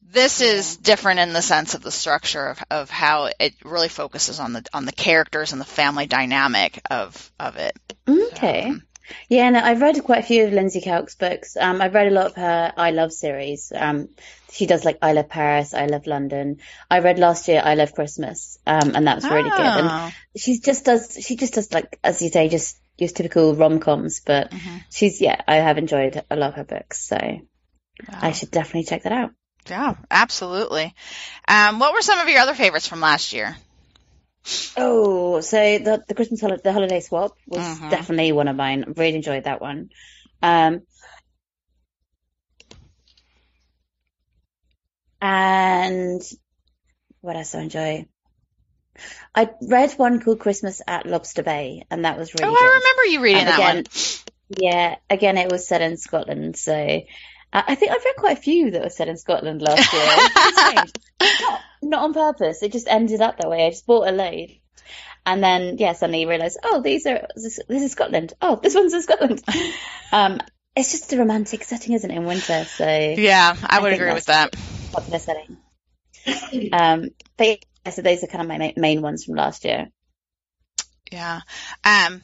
[0.09, 4.39] This is different in the sense of the structure of, of how it really focuses
[4.39, 7.77] on the on the characters and the family dynamic of of it.
[8.07, 8.63] Okay.
[8.69, 8.83] Um,
[9.29, 11.55] Yeah, no, I've read quite a few of Lindsay Kelk's books.
[11.57, 13.71] Um, I've read a lot of her I Love series.
[13.73, 14.09] Um,
[14.51, 16.57] she does like I Love Paris, I Love London.
[16.89, 19.59] I read last year I Love Christmas, um, and that was really good.
[19.59, 20.11] And oh.
[20.35, 24.51] she just does, she just does like, as you say, just your typical rom-coms, but
[24.51, 24.83] Mhm.
[24.89, 27.17] she's, yeah, I have enjoyed a lot of her books, so
[28.09, 29.31] I should definitely check that out.
[29.69, 30.93] Yeah, absolutely.
[31.47, 33.55] Um, what were some of your other favorites from last year?
[34.77, 37.89] Oh, so the the Christmas holiday, the holiday swap was Mhm.
[37.89, 38.83] definitely one of mine.
[38.87, 39.89] I really enjoyed that one.
[40.41, 40.81] Um,
[45.21, 46.21] and
[47.21, 48.07] what else I enjoy?
[49.35, 52.65] I read one called Christmas at Lobster Bay, and that was really oh, good.
[52.65, 53.85] I remember you reading And that again, one.
[54.59, 57.01] Yeah, again, it was set in Scotland, so
[57.53, 60.83] I think I've read quite a few that were set in Scotland last year.
[61.41, 62.61] Not, not on purpose.
[62.61, 63.65] It just ended up that way.
[63.65, 64.51] I just bought a load.
[65.25, 68.33] And then, yeah, suddenly you realise, oh, these are, this, this is Scotland.
[68.41, 69.43] Oh, this one's in Scotland.
[70.11, 70.39] Um,
[70.75, 72.63] it's just a romantic setting, isn't it, in winter?
[72.63, 74.55] So, Yeah, I would agree with that.
[74.93, 75.57] popular setting.
[76.71, 77.47] Um, but
[77.85, 79.87] yeah, so those are kind of my main ones from last year.
[81.11, 81.41] Yeah.
[81.83, 82.21] Um,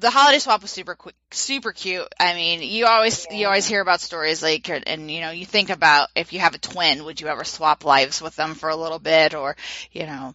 [0.00, 2.06] the holiday swap was super quick, super cute.
[2.18, 5.70] I mean, you always you always hear about stories like, and you know, you think
[5.70, 8.76] about if you have a twin, would you ever swap lives with them for a
[8.76, 9.56] little bit, or
[9.92, 10.34] you know,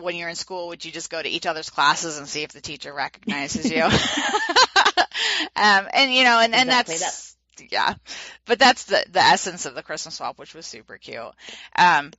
[0.00, 2.52] when you're in school, would you just go to each other's classes and see if
[2.52, 3.82] the teacher recognizes you?
[5.56, 7.36] um, and you know, and and Exactly, that's
[7.70, 7.94] yeah,
[8.46, 11.20] but that's the the essence of the Christmas swap, which was super cute.
[11.76, 12.12] Um,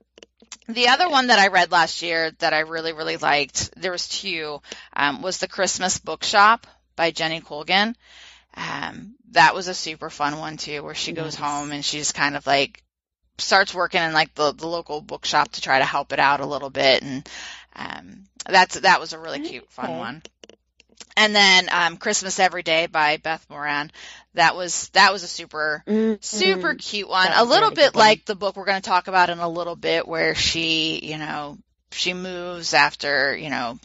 [0.67, 4.07] the other one that I read last year that I really, really liked, there was
[4.07, 4.61] two,
[4.93, 7.95] um, was The Christmas Bookshop by Jenny Colgan.
[8.55, 11.43] Um, that was a super fun one too, where she goes Nice.
[11.43, 12.83] home and she's kind of like
[13.37, 16.45] starts working in like the, the local bookshop to try to help it out a
[16.45, 17.03] little bit.
[17.03, 17.29] And,
[17.75, 19.99] um, that's, that was a really cute, fun Okay.
[19.99, 20.21] one.
[21.17, 23.91] And then, um, Christmas Every Day by Beth Moran.
[24.35, 27.29] That was, that was a super, Mm, super cute one.
[27.33, 27.99] A little bit one.
[28.05, 31.17] like the book we're going to talk about in a little bit, where she, you
[31.17, 31.57] know,
[31.91, 33.79] she moves after, you know,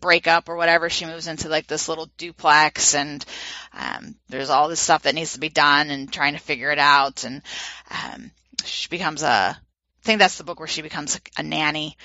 [0.00, 0.90] breakup or whatever.
[0.90, 3.24] She moves into like this little duplex, and
[3.72, 6.78] um, there's all this stuff that needs to be done, and trying to figure it
[6.78, 7.24] out.
[7.24, 7.42] And
[7.90, 8.30] um,
[8.64, 9.56] she becomes a, I
[10.02, 11.96] think that's the book where she becomes a, a nanny.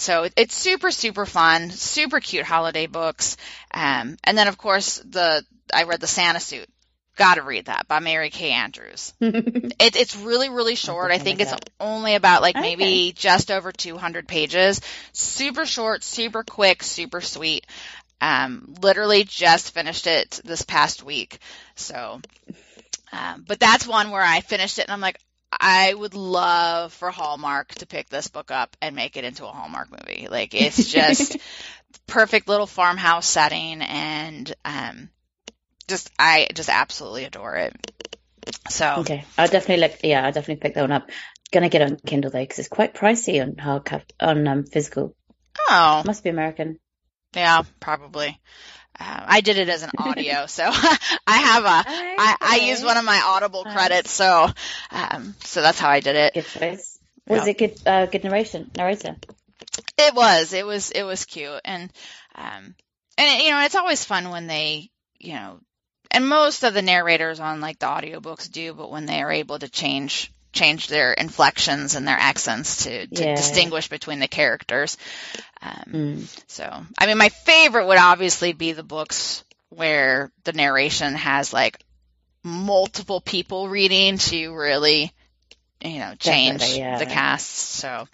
[0.00, 3.36] So it's super, super fun, super cute holiday books.
[3.72, 6.66] Um, and then of course the I read the Santa Suit.
[7.16, 9.12] Got to read that by Mary Kay Andrews.
[9.78, 11.10] It, it's really, really short.
[11.10, 12.62] I think it's only about like Okay.
[12.76, 14.80] maybe just over 200 pages.
[15.12, 17.66] Super short, super quick, super sweet.
[18.22, 21.38] Um, literally just finished it this past week.
[21.76, 22.20] So,
[23.12, 25.20] um, but that's one where I finished it and I'm like,
[25.52, 29.50] I would love for Hallmark to pick this book up and make it into a
[29.50, 30.28] Hallmark movie.
[30.30, 31.38] Like it's just
[32.06, 35.10] perfect little farmhouse setting and, um,
[35.88, 37.92] just, I just absolutely adore it.
[38.68, 38.96] So.
[38.98, 39.98] Okay, I'll definitely look.
[40.02, 41.10] Yeah, I'll definitely pick that one up.
[41.52, 45.16] Gonna get on Kindle though, because it's quite pricey on hard on um, physical.
[45.68, 46.78] Oh, Must be American.
[47.34, 48.38] yeah, probably.
[48.98, 50.64] Um, I did it as an audio, so
[51.26, 51.84] I have a.
[52.18, 53.72] I, I use one of my Audible Nice.
[53.72, 54.48] credits, so
[54.90, 56.34] um, so that's how I did it.
[56.34, 56.98] Good choice.
[57.28, 57.50] Was Yeah.
[57.50, 57.80] it good?
[57.86, 59.16] Uh, good narration, narrator.
[59.96, 61.90] It was, it was, it was cute, and
[62.34, 62.74] um,
[63.18, 65.60] and you know, it's always fun when they, you know,
[66.10, 69.58] and most of the narrators on like the audiobooks do, but when they are able
[69.58, 73.34] to change change their inflections and their accents to, to Yeah.
[73.34, 74.96] distinguish between the characters.
[75.62, 76.44] Um, Mm.
[76.48, 81.82] So, I mean, my favorite would obviously be the books where the narration has like
[82.42, 85.12] multiple people reading to really,
[85.80, 86.98] you know, change yeah.
[86.98, 87.48] the cast.
[87.48, 88.08] So,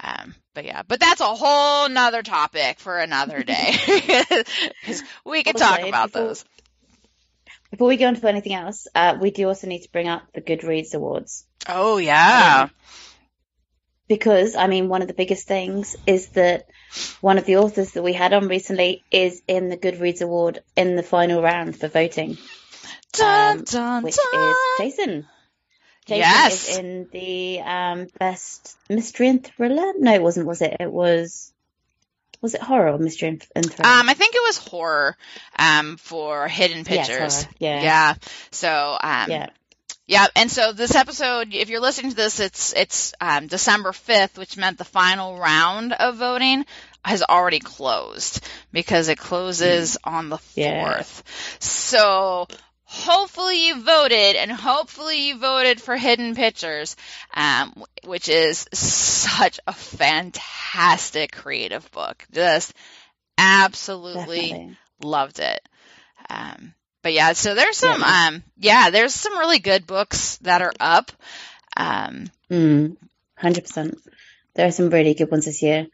[0.00, 3.74] um, but yeah, but that's a whole nother topic for another day.
[5.24, 6.44] we could talk about those.
[7.72, 10.22] Before we go on to anything else, uh, we do also need to bring up
[10.34, 12.68] the Goodreads Awards Oh yeah.
[14.08, 16.66] because, I mean, one of the biggest things is that
[17.22, 20.96] one of the authors that we had on recently is in the Goodreads Award in
[20.96, 22.36] the final round for voting,
[23.14, 24.50] Dun, um, dun, which dun.
[24.50, 25.26] is Jason.
[26.04, 26.68] Jason Yes.
[26.68, 29.92] is in the um, best mystery and thriller.
[29.98, 30.46] No, it wasn't.
[30.46, 30.76] Was it?
[30.78, 31.51] It was.
[32.42, 33.88] Was it horror or mystery and, and thriller?
[33.88, 35.16] Um, I think it was horror,
[35.58, 37.44] um, for Hidden Pictures.
[37.44, 37.82] horror, yeah.
[37.82, 38.14] Yeah.
[38.50, 39.46] So, um, yeah.
[40.04, 44.36] Yeah, and so this episode, if you're listening to this, it's it's um, December 5th,
[44.36, 46.66] which meant the final round of voting
[47.04, 50.54] has already closed because it closes on the 4th.
[50.56, 51.02] Yeah.
[51.60, 52.46] so
[52.92, 56.94] hopefully you voted and hopefully you voted for Hidden Pictures,
[57.32, 62.26] um, which is such a fantastic creative book.
[62.32, 62.74] Just
[63.38, 64.76] absolutely Definitely.
[65.02, 65.60] loved it.
[66.28, 68.28] Um, but yeah, so there's some, Yeah.
[68.28, 71.10] um, yeah, there's some really good books that are up.
[71.76, 72.98] Um, Mm,
[73.40, 73.96] 100%.
[74.54, 75.86] There are some really good ones this year.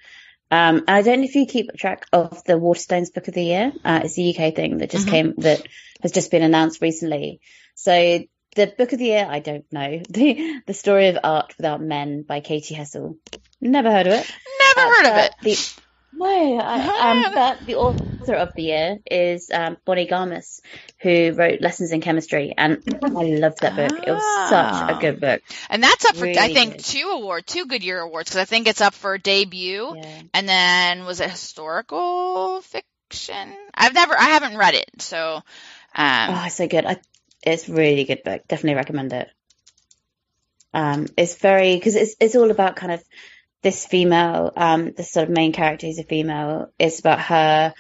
[0.50, 3.44] Um, and I don't know if you keep track of the Waterstones Book of the
[3.44, 3.72] Year.
[3.84, 5.10] Uh, it's a UK thing that just Mhm.
[5.10, 5.62] came, that
[6.02, 7.40] has just been announced recently.
[7.74, 8.20] So
[8.56, 10.00] the Book of the Year, I don't know.
[10.08, 13.16] The, the Story of Art Without Men by Katy Hessel.
[13.60, 14.32] Never heard of it.
[14.60, 15.32] never Uh, heard of it.
[15.42, 15.82] The,
[16.18, 20.60] no, I, um, but the author of the year is um, Bonnie Garmus,
[21.00, 23.98] who wrote Lessons in Chemistry, and I loved that book.
[24.06, 25.00] It was such a Oh.
[25.00, 25.42] good book.
[25.70, 26.84] And that's up for, I think, good.
[26.84, 30.18] two award, two Goodyear awards, because I think it's up for debut, Yeah.
[30.34, 33.54] and then was it historical fiction?
[33.74, 35.42] I've never, I haven't read it, so, um,
[36.30, 36.84] Oh, it's so good.
[36.84, 36.96] I,
[37.42, 38.42] it's really good book.
[38.48, 39.30] Definitely recommend it.
[40.74, 43.02] Um, it's very because it's it's all about kind of
[43.62, 46.72] this female, um, this sort of main character who's a female.
[46.78, 47.74] It's about her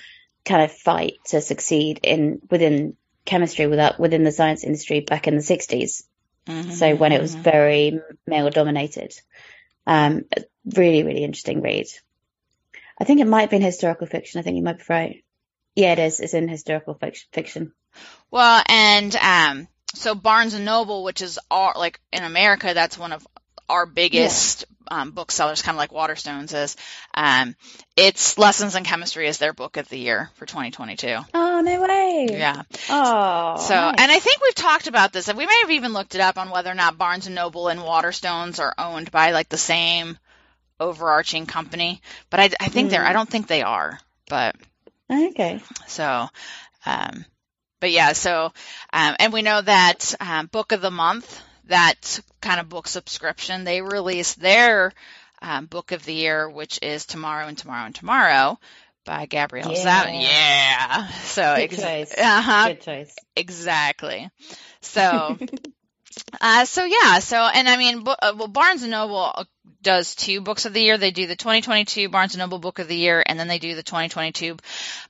[0.44, 5.36] kind of fight to succeed in within chemistry without within the science industry back in
[5.36, 6.06] the sixties.
[6.46, 7.42] mhm, So when it was mhm.
[7.42, 9.14] very male dominated.
[9.86, 10.24] Um,
[10.64, 11.86] really really interesting read.
[13.00, 14.40] I think it might have been historical fiction.
[14.40, 15.24] I think you might be right.
[15.76, 16.18] Yeah, it is.
[16.20, 16.98] It's in historical
[17.32, 17.72] fiction.
[18.30, 23.12] Well, and um, so Barnes and Noble, which is our like in America, that's one
[23.12, 23.26] of
[23.68, 26.76] our biggest um, booksellers, kind of like Waterstones is.
[27.14, 27.54] Um,
[27.96, 31.16] it's Lessons in Chemistry is their book of the year for 2022.
[31.34, 32.28] Oh no way!
[32.30, 32.62] Yeah.
[32.88, 33.94] Oh, So, nice.
[33.98, 35.28] and I think we've talked about this.
[35.28, 37.68] And we may have even looked it up on whether or not Barnes and Noble
[37.68, 40.16] and Waterstones are owned by like the same
[40.80, 42.00] overarching company.
[42.30, 43.02] But I, I think they're.
[43.02, 43.08] Hmm.
[43.08, 43.98] I don't think they are.
[44.30, 44.56] But
[45.10, 45.60] okay.
[45.86, 46.28] so,
[46.86, 47.24] um,
[47.80, 48.12] but yeah.
[48.12, 48.52] So,
[48.92, 53.64] um, and we know that um, Book of the Month, that kind of book subscription,
[53.64, 54.92] they release their
[55.40, 58.58] um, Book of the Year, which is Tomorrow and Tomorrow and Tomorrow
[59.04, 60.08] by Gabrielle Yeah.
[60.08, 61.08] Yeah.
[61.08, 62.14] So, Good ex- choice.
[62.18, 63.14] uh-huh, Good choice.
[63.36, 64.28] Exactly.
[64.80, 65.38] So,
[66.40, 67.18] uh, so yeah.
[67.20, 69.44] So, and I mean, uh, well, Barnes and Noble uh,
[69.82, 70.98] does two books of the year.
[70.98, 73.74] They do the 2022 Barnes and Noble Book of the Year, and then they do
[73.74, 74.56] the 2022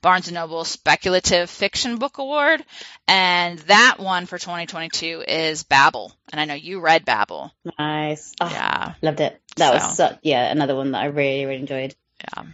[0.02, 2.64] Barnes and Noble Speculative Fiction Book Award.
[3.06, 6.12] And that one for 2022 is Babel.
[6.32, 7.52] And I know you read Babel.
[7.78, 8.34] Nice.
[8.40, 8.94] Oh, Yeah.
[9.00, 9.40] Loved it.
[9.56, 9.86] That So.
[9.86, 11.94] was such, yeah, another one that I really, really enjoyed.
[12.36, 12.44] Yeah.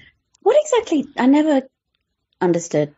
[0.43, 1.07] What exactly?
[1.17, 1.63] I never
[2.41, 2.95] understood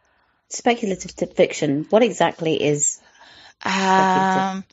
[0.48, 1.86] speculative fiction.
[1.90, 3.00] What exactly is?
[3.64, 4.64] Um,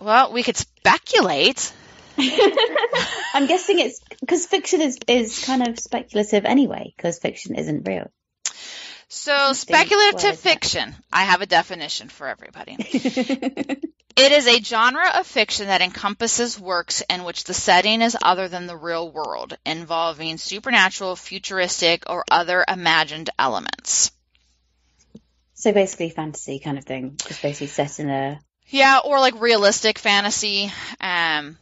[0.00, 1.72] well, we could speculate.
[2.18, 8.10] I'm guessing it's because fiction is is kind of speculative anyway, because fiction isn't real.
[9.08, 10.94] So, speculative fiction.
[11.12, 12.76] I have a definition for everybody.
[14.14, 18.46] It is a genre of fiction that encompasses works in which the setting is other
[18.46, 24.10] than the real world, involving supernatural, futuristic, or other imagined elements.
[25.62, 28.40] So basically, fantasy kind of thing, just basically set in a.
[28.66, 30.72] Yeah, or like realistic fantasy.
[31.00, 31.56] Um,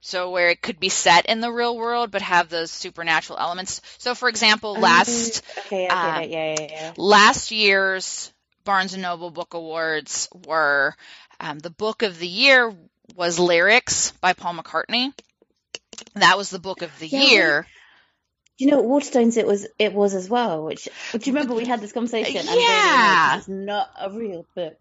[0.00, 3.80] so where it could be set in the real world but have those supernatural elements.
[3.96, 6.92] So, for example, last Okay, yeah, um, okay, yeah, yeah, yeah.
[6.98, 8.30] last year's
[8.64, 10.94] Barnes and Noble Book Awards were
[11.40, 12.74] um, the book of the year
[13.14, 15.14] was Lyrics by Paul McCartney.
[16.12, 17.66] That was the book of the year.
[18.58, 19.66] Do you know Waterstones it was?
[19.78, 20.64] It was as well.
[20.64, 22.36] Which do you remember we had this conversation?
[22.38, 23.38] And they were like, Yeah.
[23.38, 24.76] it's not a real book.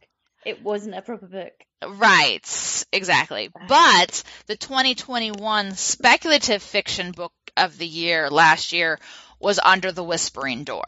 [0.45, 1.53] It wasn't a proper book.
[1.85, 3.49] Right, exactly.
[3.67, 8.99] But the 2021 speculative fiction book of the year last year
[9.39, 10.83] was Under the Whispering Door.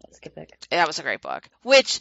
[0.00, 0.46] That was a.
[0.70, 1.48] That was a great book.
[1.62, 2.00] Which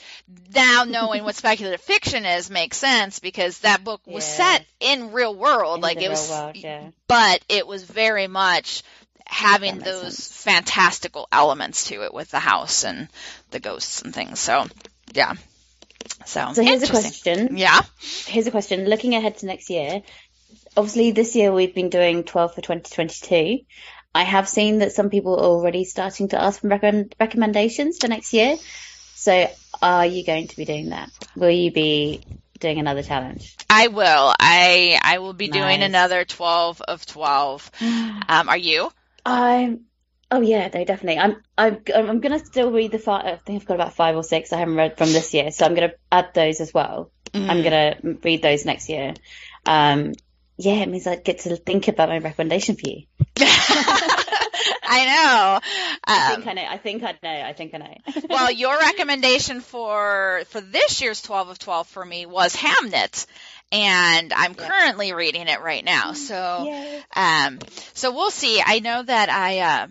[0.56, 4.36] now knowing what speculative fiction is makes sense because that book was Yeah.
[4.58, 5.78] set in real world.
[5.78, 6.90] In like it was world, yeah.
[7.08, 8.84] but it was very much
[9.26, 10.44] having those sense.
[10.44, 13.08] fantastical elements to it with the house and
[13.52, 14.40] the ghosts and things.
[14.40, 14.68] So,
[15.14, 15.34] yeah.
[16.26, 17.58] So, So here's a question.
[17.58, 17.82] Yeah.
[18.26, 18.86] Here's a question.
[18.90, 20.02] Looking ahead to next year,
[20.76, 23.60] obviously this year we've been doing 12 for 2022.
[24.14, 28.08] I have seen that some people are already starting to ask for recommend- recommendations for
[28.08, 28.58] next year.
[29.16, 29.48] So
[29.82, 31.10] are you going to be doing that?
[31.36, 32.22] Will you be
[32.60, 33.56] doing another challenge?
[33.70, 34.34] I will.
[34.40, 37.72] I I will be doing another 12 of 12.
[37.82, 38.92] Um, are you?
[39.26, 39.82] I'm.
[40.30, 41.20] Oh yeah, no, definitely.
[41.20, 41.36] I'm.
[41.58, 41.82] I'm.
[41.94, 43.26] I'm gonna still read the five.
[43.26, 45.66] I think I've got about five or six I haven't read from this year, so
[45.66, 47.12] I'm gonna add those as well.
[47.34, 47.64] I'm Mm.
[47.64, 49.14] gonna read those next year.
[49.66, 50.14] Um,
[50.58, 53.04] yeah, it means I get to think about my recommendation for you.
[54.84, 55.60] I know.
[56.06, 56.66] I think I know.
[56.70, 57.42] I think I know.
[57.48, 57.96] I think I know.
[58.30, 63.26] well, your recommendation for for this year's 12 of 12 for me was Hamnet.
[63.72, 64.68] And I'm yeah.
[64.68, 66.14] currently reading it right now.
[66.14, 66.36] So,
[67.16, 67.60] um,
[67.94, 68.62] so we'll see.
[68.66, 69.88] I know that I, uh,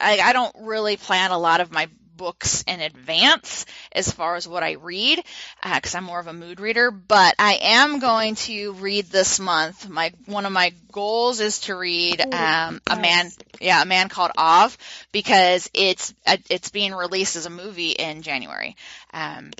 [0.00, 1.88] I, I don't really plan a lot of my
[2.20, 5.24] books in advance as far as what I read
[5.64, 6.90] because uh, I'm more of a mood reader.
[6.90, 9.88] But I am going to read this month.
[9.88, 14.32] My one of my goals is to read um, a man, yeah, a man called
[14.36, 14.76] Ove
[15.12, 18.76] because it's uh, it's being released as a movie in January.
[19.14, 19.52] Um,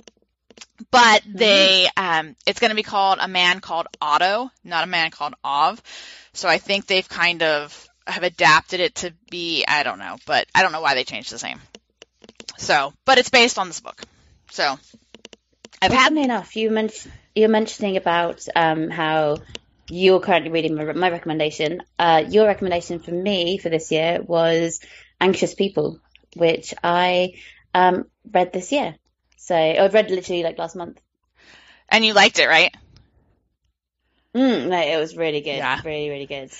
[0.89, 1.37] but mm-hmm.
[1.37, 5.35] they um, it's going to be called a man called Otto, not a man called
[5.43, 5.81] Ove.
[6.33, 10.47] So I think they've kind of have adapted it to be I don't know, but
[10.55, 11.59] I don't know why they changed the name.
[12.57, 14.01] So, but it's based on this book.
[14.51, 14.77] So,
[15.81, 16.55] I've had enough.
[16.55, 19.37] You mentioned you're mentioning about um, how
[19.89, 21.81] you're currently reading my, my recommendation.
[21.97, 24.79] Uh, your recommendation for me for this year was
[25.19, 25.99] Anxious People,
[26.35, 27.33] which I
[27.73, 28.95] um, read this year.
[29.41, 31.01] So I read literally like last month.
[31.89, 32.73] And you liked it, right?
[34.35, 35.57] Mm, no, it was really good.
[35.57, 35.81] Yeah.
[35.83, 36.51] Really, really good.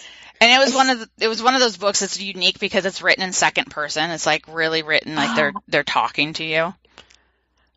[0.41, 2.86] And it was one of the, it was one of those books that's unique because
[2.86, 4.10] it's written in second person.
[4.10, 6.74] It's like really written like they're they're talking to you.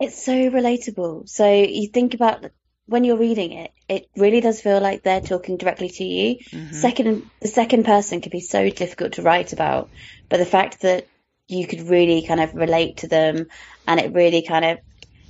[0.00, 1.28] It's so relatable.
[1.28, 2.46] So you think about
[2.86, 6.36] when you're reading it, it really does feel like they're talking directly to you.
[6.50, 6.74] Mm-hmm.
[6.74, 9.90] Second, the second person can be so difficult to write about,
[10.30, 11.06] but the fact that
[11.46, 13.46] you could really kind of relate to them,
[13.86, 14.78] and it really kind of,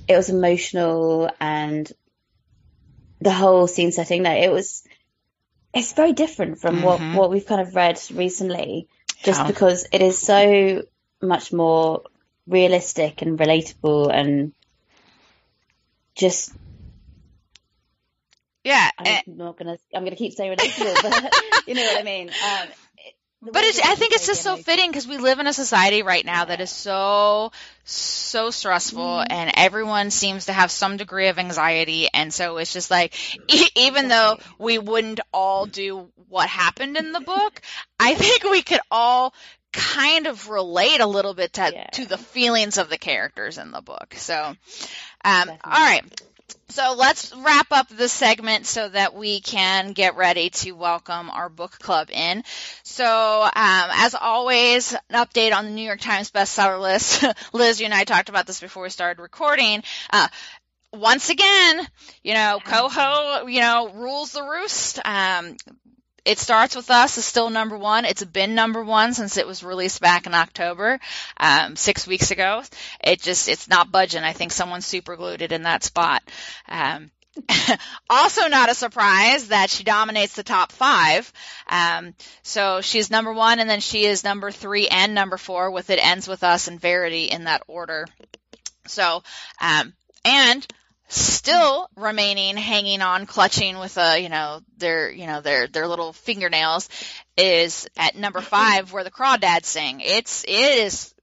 [0.07, 1.91] it was emotional and
[3.19, 4.23] the whole scene setting.
[4.23, 4.83] No, it was
[5.73, 6.85] it's very different from mm-hmm.
[6.85, 8.87] what what we've kind of read recently,
[9.23, 9.47] just yeah.
[9.47, 10.83] because it is so
[11.21, 12.03] much more
[12.47, 14.53] realistic and relatable and
[16.15, 16.53] just
[18.63, 18.89] yeah.
[18.97, 21.33] I'm eh not gonna I'm gonna keep saying relatable, but
[21.67, 22.29] you know what I mean.
[22.29, 22.67] Um,
[23.51, 26.25] but it's, I think it's just so fitting because we live in a society right
[26.25, 27.51] now that is so,
[27.83, 29.25] so stressful mm.
[29.29, 32.07] and everyone seems to have some degree of anxiety.
[32.13, 33.13] And so it's just like,
[33.47, 37.61] e- even though we wouldn't all do what happened in the book,
[37.99, 39.33] I think we could all
[39.71, 41.87] kind of relate a little bit to, yeah.
[41.93, 44.15] to the feelings of the characters in the book.
[44.17, 46.03] So, um, all right.
[46.69, 51.47] So let's wrap up this segment so that we can get ready to welcome our
[51.47, 52.43] book club in.
[52.83, 53.05] So,
[53.43, 57.23] um, as always, an update on the New York Times bestseller list.
[57.53, 59.83] Liz, you and I talked about this before we started recording.
[60.11, 60.27] Uh,
[60.93, 61.87] once again,
[62.23, 64.99] you know, Coho, you know, rules the roost.
[65.05, 65.55] Um,
[66.25, 68.03] it Starts With Us is still number one.
[68.03, 70.99] It's been number one since it was released back in October,
[71.37, 72.63] um, six weeks ago.
[73.03, 74.23] It just, it's not budging.
[74.23, 76.23] I think someone super glued it in that spot.
[76.67, 77.11] Um,
[78.09, 81.31] also not a surprise that she dominates the top five.
[81.67, 85.89] Um, so she's number one and then she is number three and number four with
[85.89, 88.07] It Ends With Us and Verity in that order.
[88.87, 89.23] So,
[89.61, 90.65] um, and
[91.07, 96.13] still remaining hanging on clutching with a you know their you know their their little
[96.13, 96.89] fingernails
[97.37, 101.13] is at number five where the crawdads sing it's it is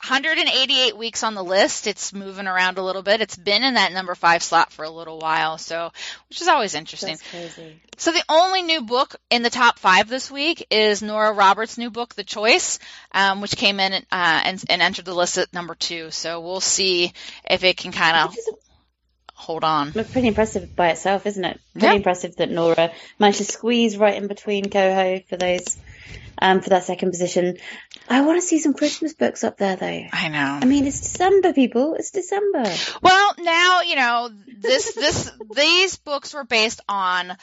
[0.00, 1.88] 188 weeks on the list.
[1.88, 3.20] It's moving around a little bit.
[3.20, 5.90] It's been in that number five slot for a little while, so
[6.28, 7.16] which is always interesting.
[7.16, 7.82] That's crazy.
[7.96, 11.90] So the only new book in the top five this week is Nora Roberts' new
[11.90, 12.78] book, The Choice,
[13.10, 16.12] um, which came in uh, and, and entered the list at number two.
[16.12, 17.12] So we'll see
[17.50, 18.36] if it can kind of
[19.38, 19.92] hold on.
[19.92, 21.60] Look, pretty impressive by itself, isn't it?
[21.72, 21.92] Pretty yeah.
[21.94, 25.78] impressive that Nora managed to squeeze right in between Coho for those
[26.40, 27.56] um, for that second position.
[28.08, 30.04] I want to see some Christmas books up there, though.
[30.12, 30.58] I know.
[30.60, 31.94] I mean, it's December, people.
[31.94, 32.64] It's December.
[33.00, 34.94] Well, now you know this.
[34.94, 37.36] This these books were based on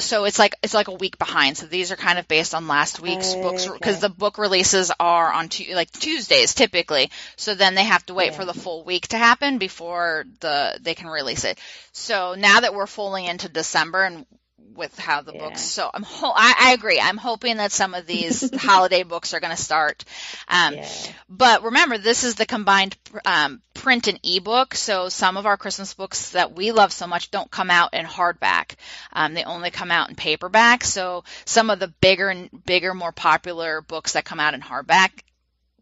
[0.00, 1.56] so it's like it's like a week behind.
[1.56, 4.90] So these are kind of based on last week's oh, books because the book releases
[4.98, 7.10] are on tu- like Tuesdays typically.
[7.36, 8.38] So then they have to wait yeah.
[8.38, 11.58] for the full week to happen before the they can release it.
[11.92, 14.26] So now that we're fully into December and
[14.74, 15.40] with how the yeah.
[15.40, 15.62] books.
[15.62, 17.00] So I'm ho- I, I, agree.
[17.00, 20.04] I'm hoping that some of these holiday books are going to start.
[20.48, 20.88] Um, yeah.
[21.28, 24.74] But remember, this is the combined um, print and ebook.
[24.74, 28.06] So some of our Christmas books that we love so much don't come out in
[28.06, 28.74] hardback.
[29.12, 30.84] Um, they only come out in paperback.
[30.84, 35.10] So some of the bigger and bigger, more popular books that come out in hardback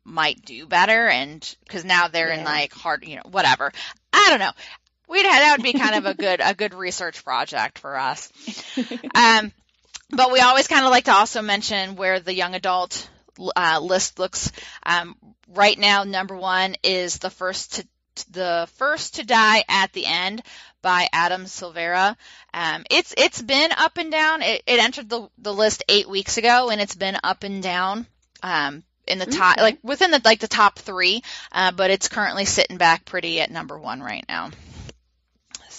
[0.04, 2.38] might do better and because now they're yeah.
[2.38, 3.72] in like hard you know whatever
[4.12, 4.50] i don't know
[5.08, 8.32] we'd that would be kind of a good a good research project for us.
[9.14, 9.52] Um,
[10.10, 13.08] but we always kind of like to also mention where the young adult
[13.56, 14.52] uh, list looks.
[14.84, 15.16] Um,
[15.48, 17.86] right now, number one is the first to
[18.30, 20.42] the first to die at the end
[20.82, 22.16] by Adam Silvera.
[22.52, 24.42] Um, it's it's been up and down.
[24.42, 28.06] It, it entered the the list eight weeks ago, and it's been up and down.
[28.42, 32.44] Um, in the top, like within the like the top three, uh, but it's currently
[32.44, 34.50] sitting back pretty at number one right now.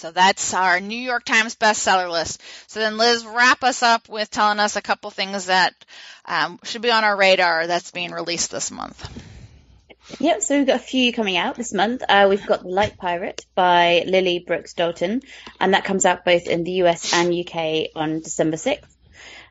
[0.04, 2.42] So that's our New York Times bestseller list.
[2.66, 5.72] So then, Liz, wrap us up with telling us a couple things that
[6.26, 9.02] um, should be on our radar that's being released this month.
[10.20, 12.02] Yep, so we've got a few coming out this month.
[12.06, 15.22] Uh, we've got The Light Pirate by Lily Brooks Dalton,
[15.58, 18.93] and that comes out both in the US and UK on December 6th.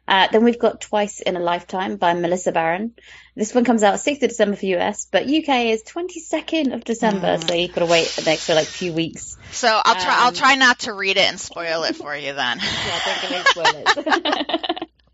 [0.08, 2.94] Uh, then we've got Twice in a Lifetime by Melissa Baron.
[3.36, 7.38] This one comes out 6th of December for US, but UK is 22nd of December,
[7.38, 7.48] mm.
[7.48, 9.38] so you've got to wait an extra like few weeks.
[9.52, 10.14] So I'll try.
[10.14, 12.60] Um, I'll try not to read it and spoil it for you then.
[12.88, 13.44] yeah, don't give me
[13.96, 14.38] spoilers.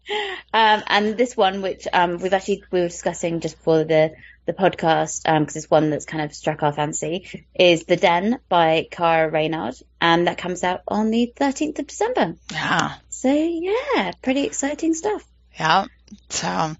[0.53, 4.13] um, and this one, which um, we've actually we were discussing just before the
[4.49, 8.39] the podcast, because um, it's one that's kind of struck our fancy, is The Den
[8.49, 12.35] by Kara Reynard, and that comes out on the 13th of December.
[12.51, 12.95] Yeah.
[13.09, 15.25] So yeah, pretty exciting stuff.
[15.59, 15.85] Yeah.
[16.29, 16.75] So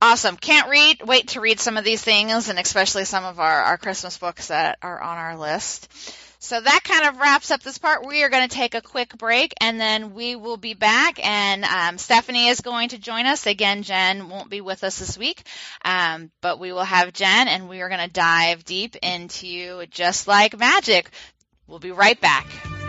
[0.00, 0.36] awesome.
[0.36, 3.78] Can't read, wait to read some of these things, and especially some of our, our
[3.78, 5.92] Christmas books that are on our list.
[6.42, 8.06] So that kind of wraps up this part.
[8.06, 11.24] We are going to take a quick break and then we will be back.
[11.24, 13.46] And um, Stephanie is going to join us.
[13.46, 15.42] Again, Jenn won't be with us this week,
[15.84, 20.26] um, but we will have Jenn and we are going to dive deep into Just
[20.26, 21.10] Like Magic.
[21.66, 22.79] We'll be right back.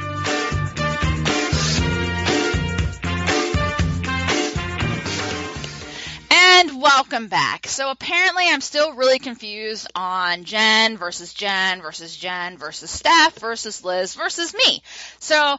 [6.54, 7.66] And welcome back.
[7.68, 13.86] So apparently I'm still really confused on Jen versus Jen versus Jen versus Steph versus
[13.86, 14.84] Liz versus me.
[15.20, 15.58] So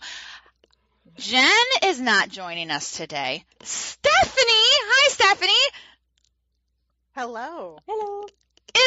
[1.16, 1.48] Jenn
[1.82, 3.42] is not joining us today.
[3.62, 4.12] Stephanie,
[4.44, 5.78] hi Stephanie.
[7.16, 7.78] Hello.
[7.88, 8.26] Hello.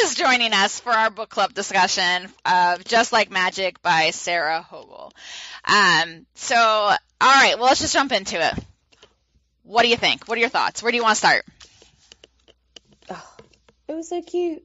[0.04, 5.12] Is joining us for our book club discussion of Just Like Magic by Sarah Hogle.
[5.64, 8.54] Um, so, all right, well, let's just jump into it.
[9.64, 10.28] What do you think?
[10.28, 10.84] What are your thoughts?
[10.84, 11.46] Where do you want to start?
[13.88, 14.64] It was so cute.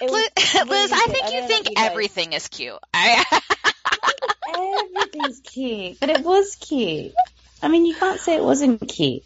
[0.00, 2.78] Liz, really Liz I think you think you everything is cute.
[2.92, 3.24] I...
[4.56, 7.12] Everything's cute, but it was cute.
[7.62, 9.22] I mean, you can't say it wasn't cute.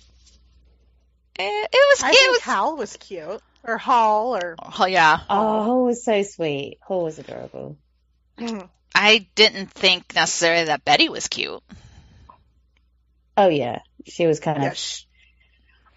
[1.39, 2.03] It, it was.
[2.03, 2.43] I it think was...
[2.43, 5.21] Hal was cute, or Hall, or oh yeah.
[5.29, 6.79] Oh, Hall was so sweet.
[6.83, 7.77] Hall was adorable.
[8.95, 11.63] I didn't think necessarily that Betty was cute.
[13.37, 14.79] Oh yeah, she was kind of.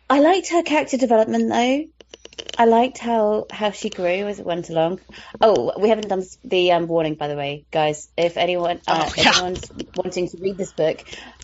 [0.09, 2.00] I liked her character development though.
[2.57, 4.99] I liked how how she grew as it went along.
[5.39, 8.09] Oh, we haven't done the um, warning, by the way, guys.
[8.17, 9.31] If anyone uh, oh, yeah.
[9.35, 11.03] anyone's wanting to read this book,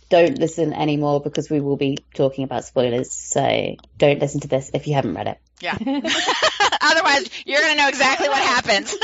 [0.09, 3.11] don't listen anymore because we will be talking about spoilers.
[3.11, 5.39] So don't listen to this if you haven't read it.
[5.59, 5.77] Yeah.
[6.81, 8.95] Otherwise, you're gonna know exactly what happens.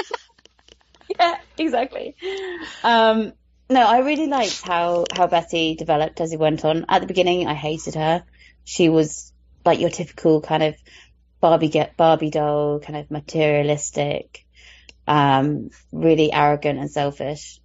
[1.19, 2.15] yeah, exactly.
[2.83, 3.33] Um,
[3.69, 6.85] no, I really liked how how Betty developed as it went on.
[6.89, 8.23] At the beginning, I hated her.
[8.65, 9.33] She was
[9.65, 10.75] like your typical kind of
[11.43, 14.45] Barbie get Barbie doll, kind of materialistic,
[15.05, 17.59] um, really arrogant and selfish.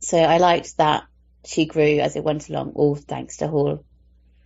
[0.00, 1.04] So I liked that
[1.46, 3.82] she grew as it went along, all thanks to Hall.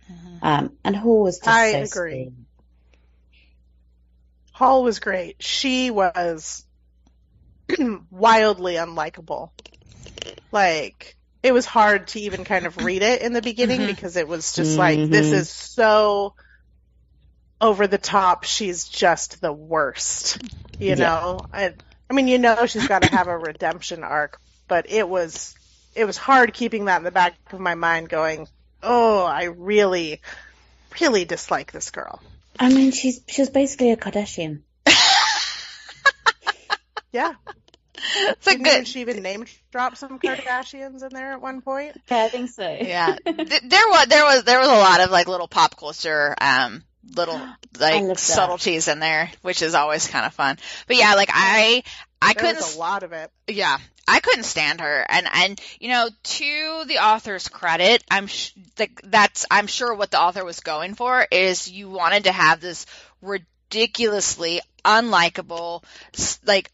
[0.09, 0.37] Mm-hmm.
[0.41, 2.23] Um, and Hall was just I so agree.
[2.23, 2.33] Sweet.
[4.53, 5.43] Hall was great.
[5.43, 6.65] She was
[8.09, 9.49] wildly unlikable.
[10.49, 13.87] Like it was hard to even kind of read it in the beginning mm-hmm.
[13.87, 14.79] because it was just mm-hmm.
[14.79, 16.35] like this is so
[17.63, 18.43] over the top.
[18.43, 20.37] She's just the worst.
[20.77, 20.95] You yeah.
[20.95, 21.73] know, I,
[22.09, 25.55] I mean, you know, she's got to have a redemption arc, but it was,
[25.95, 28.47] it was hard keeping that in the back of my mind, going,
[28.81, 30.21] "Oh, I really,
[30.99, 32.21] really dislike this girl."
[32.59, 34.61] I mean, she's she's basically a Kardashian.
[37.13, 37.33] yeah.
[38.15, 38.87] It's a good.
[38.87, 41.95] She even name dropped some Kardashians in there at one point.
[42.11, 42.67] Yeah, I think so.
[42.67, 46.83] Yeah, there was there was there was a lot of like little pop culture um
[47.15, 47.39] little
[47.79, 50.57] like subtleties in there, which is always kind of fun.
[50.87, 51.83] But yeah, like I
[52.21, 53.31] I there couldn't a lot of it.
[53.47, 53.77] Yeah,
[54.07, 59.01] I couldn't stand her, and and you know, to the author's credit, I'm sh- like
[59.03, 62.85] that's I'm sure what the author was going for is you wanted to have this
[63.21, 65.83] ridiculously unlikable,
[66.45, 66.71] like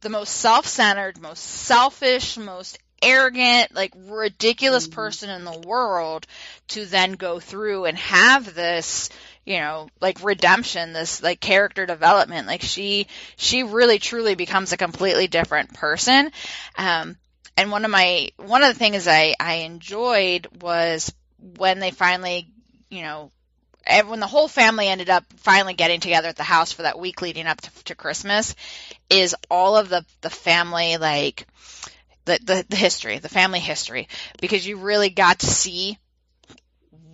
[0.00, 4.94] the most self-centered, most selfish, most arrogant, like ridiculous mm-hmm.
[4.94, 6.26] person in the world
[6.68, 9.10] to then go through and have this,
[9.46, 12.48] you know, like redemption, this like character development.
[12.48, 16.32] Like she, she really truly becomes a completely different person.
[16.76, 17.16] Um,
[17.56, 21.14] and one of my, one of the things I, I enjoyed was
[21.56, 22.48] when they finally,
[22.90, 23.30] you know,
[24.06, 27.22] when the whole family ended up finally getting together at the house for that week
[27.22, 28.56] leading up to, to Christmas,
[29.08, 31.46] is all of the the family like
[32.24, 34.08] the, the the history, the family history,
[34.40, 35.98] because you really got to see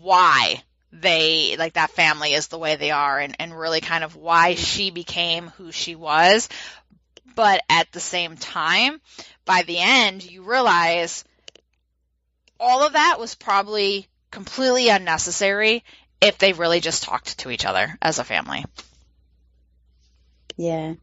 [0.00, 0.62] why
[0.92, 4.54] they like that family is the way they are and, and really kind of why
[4.54, 6.48] she became who she was.
[7.34, 9.00] But at the same time,
[9.46, 11.24] by the end, you realize
[12.60, 15.82] all of that was probably completely unnecessary
[16.20, 18.64] if they really just talked to each other as a family.
[20.56, 20.94] Yeah.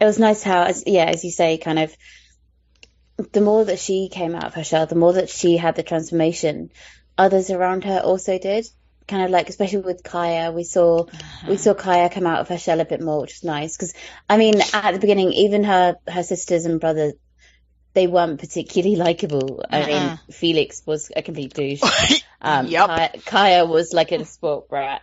[0.00, 1.94] It was nice how, as, yeah, as you say, kind of
[3.32, 5.82] the more that she came out of her shell, the more that she had the
[5.82, 6.70] transformation,
[7.16, 8.66] others around her also did.
[9.08, 11.46] Kind of like, especially with Kaya, we saw uh-huh.
[11.48, 13.76] we saw Kaya come out of her shell a bit more, which is nice.
[13.76, 13.94] Because
[14.28, 17.14] I mean, at the beginning, even her her sisters and brothers,
[17.94, 19.64] they weren't particularly likable.
[19.68, 19.88] I uh-huh.
[19.88, 21.82] mean, Felix was a complete douche.
[22.40, 22.86] Um, yep.
[22.86, 25.02] Kaya, Kaya was like a sport brat,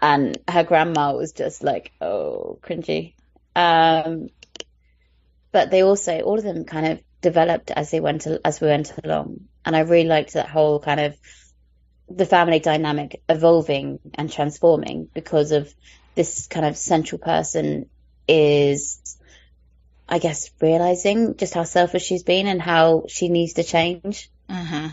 [0.00, 3.12] and her grandma was just like, oh, cringy.
[3.54, 4.30] Um,
[5.52, 8.92] but they also, all of them, kind of developed as they went as we went
[9.04, 11.18] along, and I really liked that whole kind of
[12.08, 15.72] the family dynamic evolving and transforming because of
[16.14, 17.88] this kind of central person
[18.28, 19.18] is,
[20.08, 24.30] I guess, realizing just how selfish she's been and how she needs to change.
[24.48, 24.88] Mm-hmm.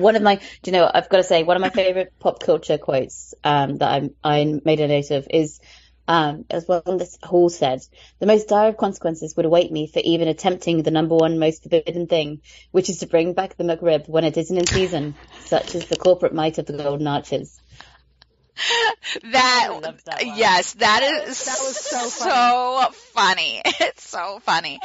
[0.00, 2.40] One of my, do you know, I've got to say, one of my favorite pop
[2.40, 5.58] culture quotes um, that I, I made a note of is
[6.08, 7.80] um, as well as Hall said,
[8.20, 11.62] the most dire of consequences would await me for even attempting the number one most
[11.62, 12.40] forbidden thing,
[12.70, 15.96] which is to bring back the McRib when it isn't in season, such as the
[15.96, 17.58] corporate might of the Golden Arches.
[19.22, 22.90] That, that yes, that is that was so funny.
[22.90, 23.62] So funny.
[23.80, 24.80] It's so funny.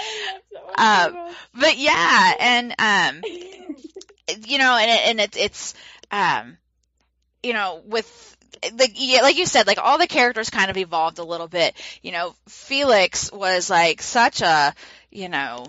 [0.77, 1.17] Um,
[1.53, 3.21] but yeah, and um,
[4.45, 5.73] you know, and it, and it's it's
[6.11, 6.57] um,
[7.41, 8.37] you know, with
[8.73, 11.75] like yeah, like you said, like all the characters kind of evolved a little bit.
[12.01, 14.73] You know, Felix was like such a,
[15.09, 15.65] you know,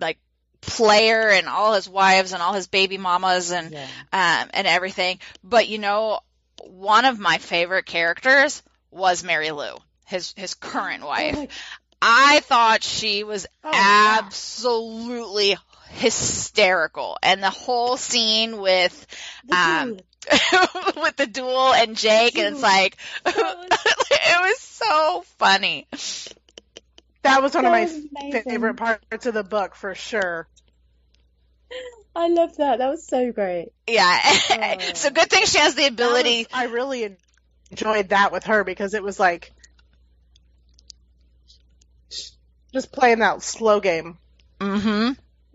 [0.00, 0.18] like
[0.60, 3.86] player and all his wives and all his baby mamas and yeah.
[4.12, 5.18] um and everything.
[5.44, 6.20] But you know,
[6.64, 9.74] one of my favorite characters was Mary Lou,
[10.06, 11.36] his his current oh wife.
[11.38, 11.46] Oh
[12.02, 15.56] I thought she was oh, absolutely yeah.
[15.88, 19.06] hysterical, and the whole scene with
[19.50, 19.98] um,
[20.96, 22.96] with the duel and Jake, and it's like
[23.26, 25.86] it was so funny.
[27.22, 28.42] That was one that of my amazing.
[28.42, 30.48] favorite parts of the book for sure.
[32.14, 32.78] I love that.
[32.78, 33.68] That was so great.
[33.86, 34.20] Yeah.
[34.24, 34.76] Oh.
[34.94, 36.38] so good thing she has the ability.
[36.38, 37.16] Was, I really
[37.70, 39.52] enjoyed that with her because it was like
[42.72, 44.18] just playing that slow game.
[44.60, 45.12] Mm-hmm.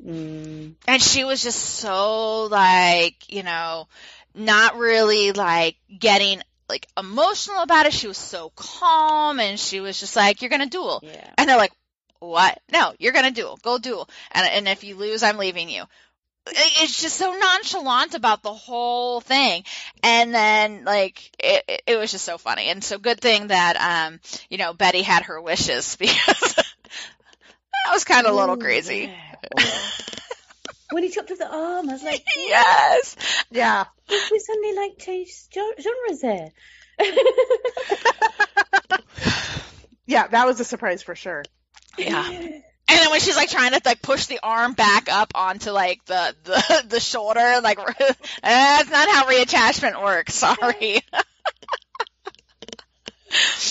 [0.07, 0.73] Mm.
[0.87, 3.87] And she was just so like, you know,
[4.33, 7.93] not really like getting like emotional about it.
[7.93, 11.01] She was so calm and she was just like, you're going to duel.
[11.03, 11.29] Yeah.
[11.37, 11.73] And they're like,
[12.19, 12.59] what?
[12.71, 13.59] No, you're going to duel.
[13.61, 14.09] Go duel.
[14.31, 15.83] And, and if you lose, I'm leaving you.
[16.47, 19.63] It's just so nonchalant about the whole thing.
[20.01, 22.67] And then like, it, it was just so funny.
[22.67, 24.19] And so good thing that, um,
[24.49, 26.15] you know, Betty had her wishes because
[26.55, 29.11] that was kind of a little crazy.
[29.57, 29.65] Yeah.
[30.91, 32.31] When he chopped off the arm, I was like, what?
[32.37, 33.15] yes,
[33.49, 33.85] yeah.
[34.09, 36.51] We suddenly like changed genres there.
[40.05, 41.43] yeah, that was a surprise for sure.
[41.97, 42.29] Yeah.
[42.29, 46.03] And then when she's like trying to like push the arm back up onto like
[46.05, 47.79] the the, the shoulder, like
[48.43, 50.33] that's not how reattachment works.
[50.35, 50.99] Sorry.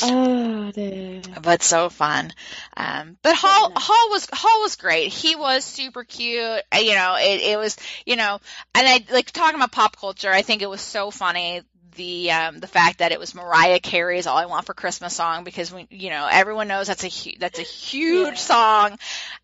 [0.03, 1.23] Oh, dear.
[1.43, 2.33] But so fun.
[2.77, 5.09] Um, but Hall Hall was Hall was great.
[5.09, 6.63] He was super cute.
[6.73, 8.41] Uh, you know, it it was you know,
[8.75, 10.31] and I like talking about pop culture.
[10.31, 11.63] I think it was so funny
[11.97, 15.45] the um, the fact that it was Mariah Carey's "All I Want for Christmas" song
[15.45, 18.35] because we you know everyone knows that's a hu- that's a huge yeah.
[18.35, 18.99] song.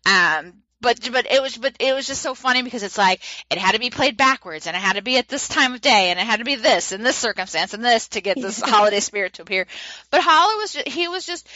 [0.05, 3.57] Um, but but it was but it was just so funny because it's like it
[3.57, 6.09] had to be played backwards and it had to be at this time of day
[6.09, 8.99] and it had to be this in this circumstance and this to get this holiday
[8.99, 9.65] spirit to appear.
[10.11, 11.47] But Holly was just, he was just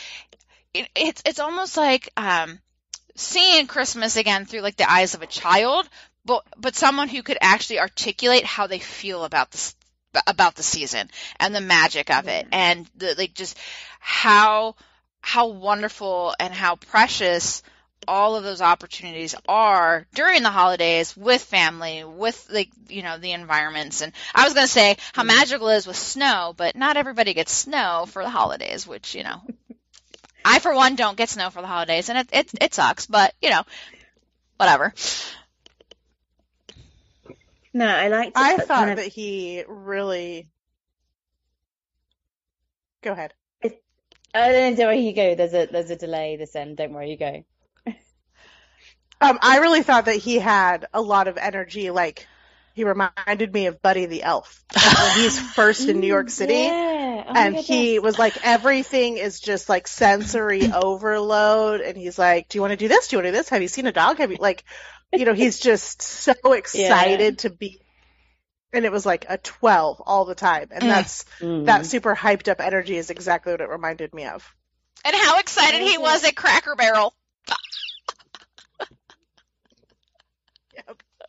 [0.74, 2.60] it, it's it's almost like um
[3.16, 5.88] seeing Christmas again through like the eyes of a child,
[6.26, 9.76] but but someone who could actually articulate how they feel about this
[10.28, 11.10] about the season
[11.40, 13.58] and the magic of it and the like just
[14.00, 14.76] how
[15.22, 17.64] how wonderful and how precious
[18.08, 23.32] all of those opportunities are during the holidays with family, with like you know the
[23.32, 24.02] environments.
[24.02, 25.28] And I was going to say how mm-hmm.
[25.28, 29.24] magical it is with snow, but not everybody gets snow for the holidays, which you
[29.24, 29.42] know,
[30.44, 33.34] I for one don't get snow for the holidays, and it it, it sucks, but
[33.42, 33.64] you know,
[34.58, 34.94] whatever.
[37.74, 38.34] No, I like.
[38.36, 38.98] I thought kind of...
[38.98, 40.50] that he really.
[43.02, 43.34] Go ahead.
[44.34, 45.36] Oh, don't worry, you go.
[45.36, 46.78] There's a there's a delay this end.
[46.78, 47.44] Don't worry, you go.
[49.22, 52.28] Um, I really thought that he had a lot of energy, like
[52.74, 56.54] he reminded me of Buddy the Elf like when he's first in New York City.
[56.54, 57.24] Yeah.
[57.28, 61.82] Oh and he was like, everything is just like sensory overload.
[61.82, 63.08] And he's like, Do you want to do this?
[63.08, 63.50] Do you want to do this?
[63.50, 64.18] Have you seen a dog?
[64.18, 64.64] Have you like,
[65.14, 67.80] you know, he's just so excited to be.
[68.74, 70.70] And it was like a 12 all the time.
[70.72, 70.88] And Mm.
[70.88, 71.66] that's Mm.
[71.66, 74.44] that super hyped up energy is exactly what it reminded me of.
[75.04, 77.14] And how excited he was at Cracker Barrel.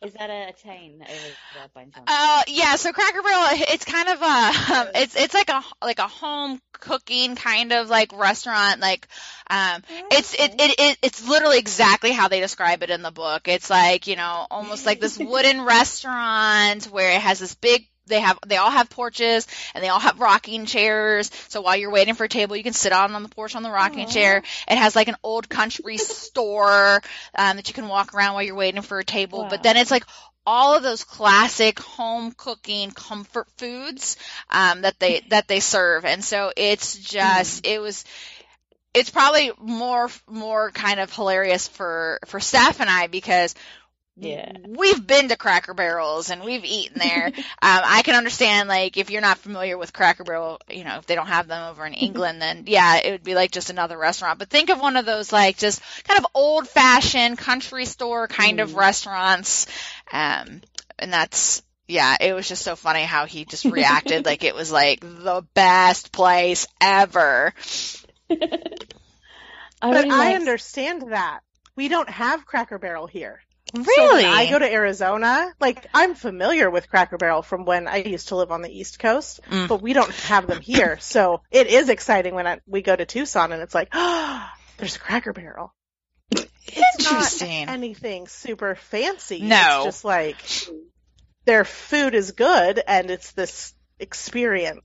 [0.03, 2.05] Is that a chain over there by any chance?
[2.07, 2.75] Uh, yeah.
[2.75, 6.59] So Cracker Barrel, it's kind of a, um, it's it's like a like a home
[6.73, 8.81] cooking kind of like restaurant.
[8.81, 9.07] Like,
[9.49, 9.81] um,
[10.11, 13.47] it's it, it it it's literally exactly how they describe it in the book.
[13.47, 17.87] It's like you know almost like this wooden restaurant where it has this big.
[18.05, 21.31] They have they all have porches and they all have rocking chairs.
[21.47, 23.63] So while you're waiting for a table, you can sit on on the porch on
[23.63, 24.09] the rocking Aw.
[24.09, 24.43] chair.
[24.67, 27.01] It has like an old country store
[27.37, 29.43] um, that you can walk around while you're waiting for a table.
[29.43, 29.49] Wow.
[29.49, 30.05] But then it's like
[30.45, 34.17] all of those classic home cooking comfort foods
[34.49, 38.03] um, that they that they serve, and so it's just it was.
[38.93, 43.55] It's probably more more kind of hilarious for for Steph and I because
[44.15, 44.51] Yeah.
[44.67, 47.25] we've been to Cracker Barrels and we've eaten there.
[47.35, 51.07] um, I can understand like if you're not familiar with Cracker Barrel, you know if
[51.07, 53.97] they don't have them over in England, then yeah, it would be like just another
[53.97, 54.37] restaurant.
[54.37, 58.59] But think of one of those like just kind of old fashioned country store kind
[58.59, 58.75] of Mm.
[58.77, 59.65] restaurants,
[60.11, 60.61] um,
[60.99, 64.71] and that's yeah, it was just so funny how he just reacted like it was
[64.71, 67.51] like the best place ever.
[68.29, 68.37] I
[69.81, 71.39] But really I liked- understand that.
[71.75, 73.41] We don't have Cracker Barrel here.
[73.75, 74.23] So Really?
[74.25, 78.27] when I go to Arizona, like I'm familiar with Cracker Barrel from when I used
[78.27, 79.67] to live on the East Coast, Mm.
[79.67, 80.99] but we don't have them here.
[81.01, 84.47] So it is exciting when I, we go to Tucson and it's like, oh,
[84.77, 85.73] there's a Cracker Barrel.
[86.31, 87.69] It's not Interesting.
[87.69, 89.39] anything super fancy.
[89.41, 89.55] No.
[89.57, 90.37] It's just like
[91.45, 94.83] their food is good and it's this experience.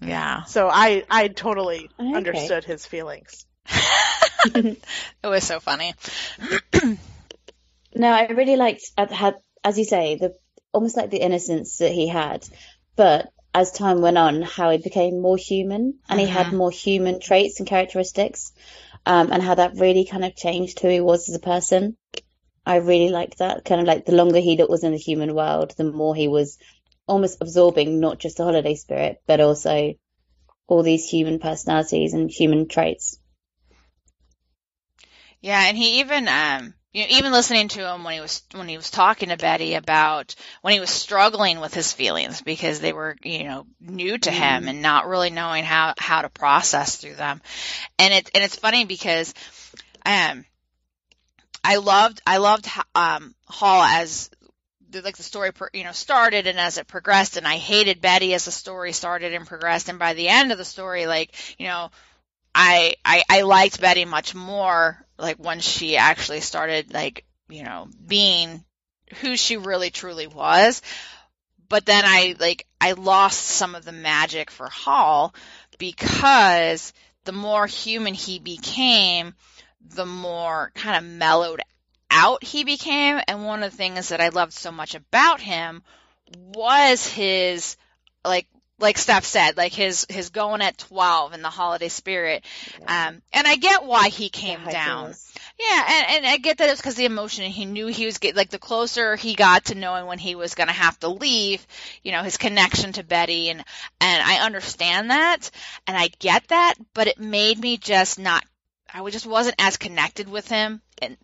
[0.00, 0.44] Yeah.
[0.44, 2.14] So I I totally Okay.
[2.16, 3.44] understood his feelings.
[4.44, 4.78] It
[5.24, 5.94] was so funny.
[7.94, 10.34] No, I really liked had, as you say, the
[10.72, 12.46] almost like the innocence that he had,
[12.96, 17.18] but as time went on, how he became more human and he had more human
[17.18, 18.52] traits and characteristics,
[19.06, 21.96] um, and how that really kind of changed who he was as a person.
[22.66, 23.64] I really liked that.
[23.64, 26.58] Kind of like the longer he was in the human world, the more he was
[27.06, 29.94] almost absorbing not just the holiday spirit, but also
[30.66, 33.18] all these human personalities and human traits.
[35.40, 38.68] Yeah, and he even um you know, even listening to him when he was when
[38.68, 42.92] he was talking to Betty about when he was struggling with his feelings because they
[42.92, 47.16] were, you know, new to him and not really knowing how how to process through
[47.16, 47.42] them.
[47.98, 49.34] And it and it's funny because
[50.06, 50.44] um
[51.62, 54.30] I loved I loved um Hall as
[54.90, 58.00] the, like the story per, you know started and as it progressed and I hated
[58.00, 61.34] Betty as the story started and progressed and by the end of the story like
[61.58, 61.90] you know
[62.60, 67.86] I, I I liked Betty much more like when she actually started like you know
[68.04, 68.64] being
[69.20, 70.82] who she really truly was.
[71.68, 75.36] But then I like I lost some of the magic for Hall
[75.78, 76.92] because
[77.24, 79.34] the more human he became
[79.80, 81.60] the more kind of mellowed
[82.10, 83.20] out he became.
[83.28, 85.84] And one of the things that I loved so much about him
[86.36, 87.76] was his
[88.24, 88.48] like
[88.78, 92.44] like Steph said, like his his going at twelve in the holiday spirit,
[92.86, 95.14] um, and I get why he came down.
[95.58, 97.44] Yeah, and, and I get that it's because the emotion.
[97.44, 100.54] He knew he was get like the closer he got to knowing when he was
[100.54, 101.66] going to have to leave,
[102.04, 103.64] you know, his connection to Betty, and
[104.00, 105.50] and I understand that,
[105.86, 108.44] and I get that, but it made me just not.
[108.92, 111.16] I just wasn't as connected with him, and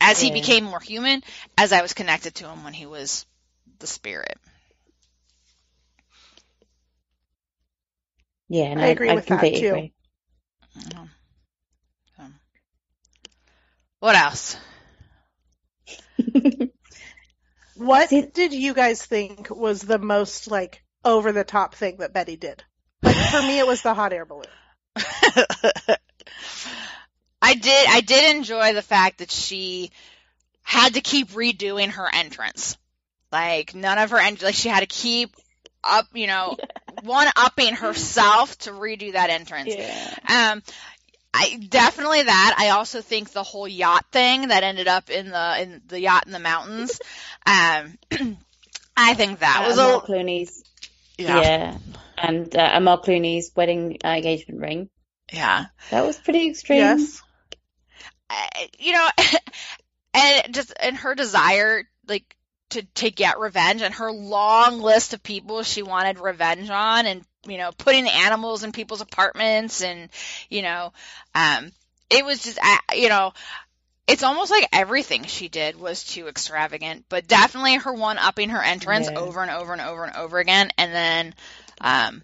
[0.00, 1.22] as he became more human,
[1.58, 3.26] as I was connected to him when he was
[3.80, 4.38] the spirit.
[8.48, 9.68] Yeah, and I agree with that, completely too.
[9.68, 9.92] agree.
[10.76, 11.08] Mhm.
[12.18, 12.40] Um,
[14.00, 14.56] What else?
[17.74, 22.12] What See- did you guys think was the most like over the top thing that
[22.12, 22.64] Betty did?
[23.02, 24.46] Like for me, it was the hot air balloon.
[27.42, 29.90] I did I did enjoy the fact that she
[30.62, 32.76] had to keep redoing her entrance.
[33.32, 35.34] Like none of her en- like she had to keep
[35.84, 36.56] up, you know,
[37.02, 39.74] one upping herself to redo that entrance.
[39.74, 40.52] Yeah.
[40.52, 40.62] Um
[41.38, 42.56] I definitely that.
[42.58, 46.26] I also think the whole yacht thing that ended up in the in the yacht
[46.26, 47.00] in the mountains.
[47.46, 47.98] Um
[48.96, 50.64] I think that Uh, was Mark a Clooney's,
[51.18, 51.40] yeah.
[51.42, 51.78] yeah,
[52.16, 54.88] and uh, and Mark Clooney's wedding uh, engagement ring.
[55.30, 55.66] yeah.
[55.90, 56.78] That was pretty extreme.
[56.78, 57.20] Yes.
[58.30, 59.08] I- you know,
[60.14, 62.35] and just and her desire, like
[62.70, 67.24] to to get revenge and her long list of people she wanted revenge on and
[67.46, 70.08] you know putting animals in people's apartments and
[70.50, 70.92] you know
[71.34, 71.70] um
[72.10, 72.58] it was just
[72.94, 73.32] you know
[74.08, 78.62] it's almost like everything she did was too extravagant but definitely her one upping her
[78.62, 79.20] entrance Yeah.
[79.20, 81.34] over and over and over and over again and then
[81.80, 82.22] um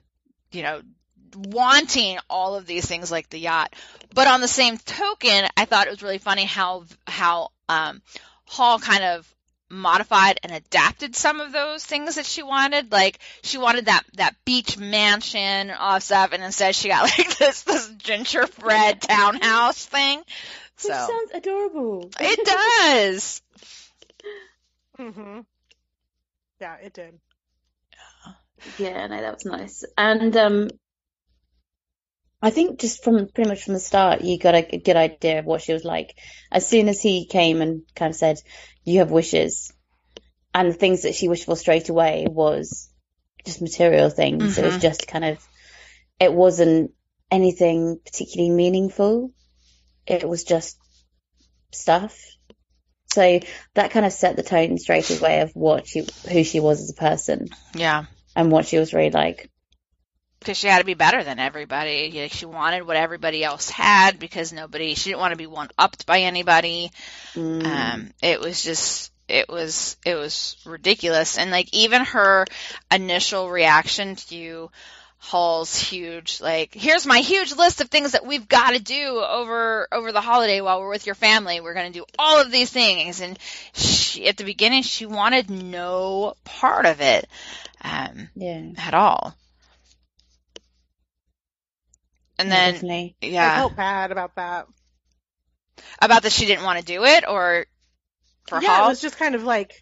[0.50, 0.80] you know
[1.34, 3.74] wanting all of these things like the yacht
[4.12, 8.02] but on the same token i thought it was really funny how how um
[8.44, 9.34] hall kind of
[9.72, 12.92] modified and adapted some of those things that she wanted.
[12.92, 17.02] Like she wanted that that beach mansion and all that stuff, and instead she got
[17.18, 20.18] like this this gingerbread townhouse thing.
[20.18, 20.26] Which
[20.76, 22.10] So sounds adorable.
[22.20, 22.44] it
[23.14, 23.42] does.
[24.96, 25.40] hmm
[26.60, 27.18] Yeah, it did.
[28.78, 29.84] Yeah, no, that was nice.
[29.98, 30.68] And um,
[32.40, 35.44] I think just from pretty much from the start, you got a good idea of
[35.46, 36.16] what she was like.
[36.50, 38.38] As soon as he came and kind of said,
[38.84, 39.72] "You have wishes,"
[40.54, 42.88] and the things that she wished for straight away was
[43.44, 44.58] just material things.
[44.58, 44.80] It was Mhm.
[44.80, 45.38] just kind of,
[46.20, 46.92] it wasn't
[47.30, 49.32] anything particularly meaningful.
[50.06, 50.76] It was just
[51.72, 52.18] stuff.
[53.14, 53.40] So
[53.74, 56.90] that kind of set the tone straight away of what she, who she was as
[56.90, 58.04] a person Yeah.
[58.34, 59.50] and what she was really like.
[60.42, 62.28] Because she had to be better than everybody.
[62.28, 66.04] She wanted what everybody else had because nobody, she didn't want to be one upped
[66.04, 66.90] by anybody.
[67.34, 67.64] Mm.
[67.64, 71.38] Um, it was just, it was, it was ridiculous.
[71.38, 72.44] And like even her
[72.90, 74.70] initial reaction to
[75.18, 79.86] Hall's huge, like, here's my huge list of things that we've got to do over,
[79.92, 81.60] over the holiday while we're with your family.
[81.60, 83.20] We're going to do all of these things.
[83.20, 83.38] And
[83.72, 87.28] she, at the beginning, she wanted no part of it,
[87.82, 88.72] um, yeah.
[88.76, 89.36] at all.
[92.42, 93.16] And Yeah, then, definitely.
[93.22, 94.66] I felt bad about that.
[96.00, 97.66] about that she didn't want to do it or
[98.46, 98.86] for yeah, Hall.
[98.86, 99.72] it was just kind of like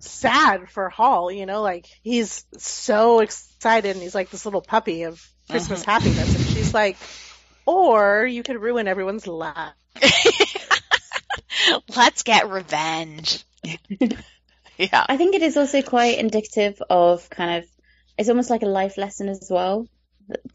[0.00, 5.04] sad for Hall, you know, like he's so excited and he's like this little puppy
[5.04, 5.90] of Christmas Mm-hmm.
[5.90, 6.96] happiness and she's like,
[7.66, 9.72] or you could ruin everyone's life.
[11.96, 13.44] Let's get revenge.
[14.78, 15.06] yeah.
[15.08, 17.70] I think it is also quite indicative of kind of,
[18.18, 19.88] it's almost like a life lesson as well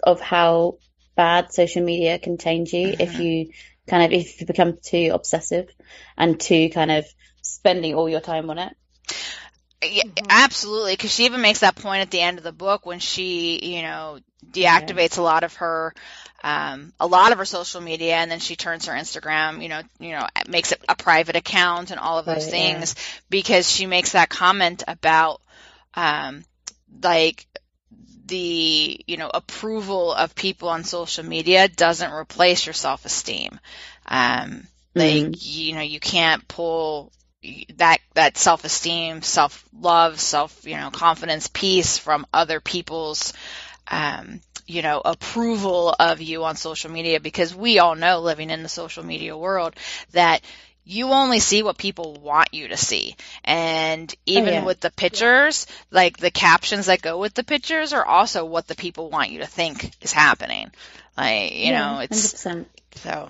[0.04, 0.78] of how
[1.20, 3.20] bad social media can change you if Mhm.
[3.20, 3.50] you
[3.90, 5.68] kind of, if you become too obsessive
[6.18, 7.06] and too kind of
[7.42, 8.74] spending all your time on it.
[9.82, 10.26] Yeah, Mhm.
[10.30, 10.94] absolutely.
[10.94, 13.82] Because she even makes that point at the end of the book when she, you
[13.82, 14.20] know,
[14.52, 15.94] deactivates a lot of her,
[16.44, 19.82] um, a lot of her social media, and then she turns her Instagram, you know,
[20.00, 22.80] you know, makes it a private account and all of those Right, yeah.
[22.80, 22.96] things
[23.30, 25.42] because she makes that comment about,
[25.96, 26.44] um,
[27.04, 27.46] like
[28.30, 33.60] the you know approval of people on social media doesn't replace your self esteem.
[34.08, 35.40] Um, like Mhm.
[35.40, 37.12] you know you can't pull
[37.78, 43.34] that that self esteem, self love, self you know confidence, peace from other people's
[43.90, 48.64] um, you know approval of you on social media because we all know living in
[48.64, 49.76] the social media world
[50.12, 50.42] that
[50.90, 53.16] you only see what people want you to see.
[53.46, 54.66] And oh, even yeah.
[54.66, 58.74] with the pictures, like the captions that go with the pictures are also what the
[58.74, 60.72] people want you to think is happening.
[61.16, 62.66] Like, you Yeah, know, it's 100%.
[62.96, 63.30] so,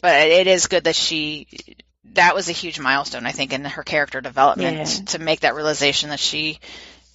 [0.00, 1.48] but it is good that she,
[2.14, 5.04] that was a huge milestone, I think, in her character development Yeah.
[5.06, 6.60] to make that realization that she,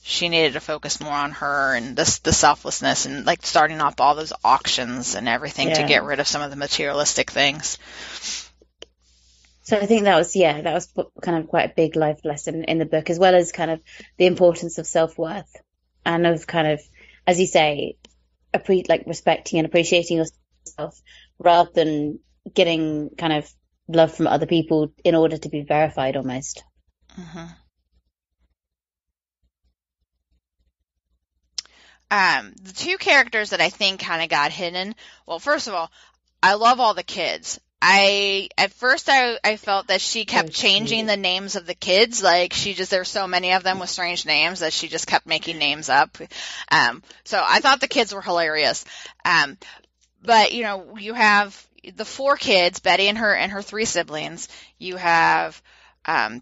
[0.04, 4.02] she needed to focus more on her and this, the selflessness and like starting up
[4.02, 7.78] all those auctions and everything to get rid of some of the materialistic things.
[9.64, 12.66] So I think that was, yeah, that was kind of quite a big life lesson
[12.66, 13.82] in the book, as well as kind of
[14.18, 15.56] the importance of self-worth
[16.06, 16.82] and of kind of,
[17.26, 17.98] as you say,
[18.54, 21.02] appre- like respecting and appreciating yourself
[21.40, 22.20] rather than
[22.54, 23.50] getting kind of
[23.88, 26.64] love from other people in order to be verified almost.
[27.16, 27.46] hmm
[32.12, 34.94] Um, the two characters that I think kind of got hidden.
[35.26, 35.92] Well, first of all,
[36.44, 37.60] I love all the kids.
[37.86, 41.74] I at first I I felt that she kept Oh, changing the names of the
[41.76, 42.24] kids.
[42.24, 45.28] Like she just there's so many of them with strange names that she just kept
[45.28, 46.18] making names up.
[46.72, 48.86] Um, so I thought the kids were hilarious.
[49.26, 49.58] Um,
[50.24, 54.48] but you know you have the four kids, Betty and her and her three siblings.
[54.80, 55.62] You have
[56.06, 56.42] um,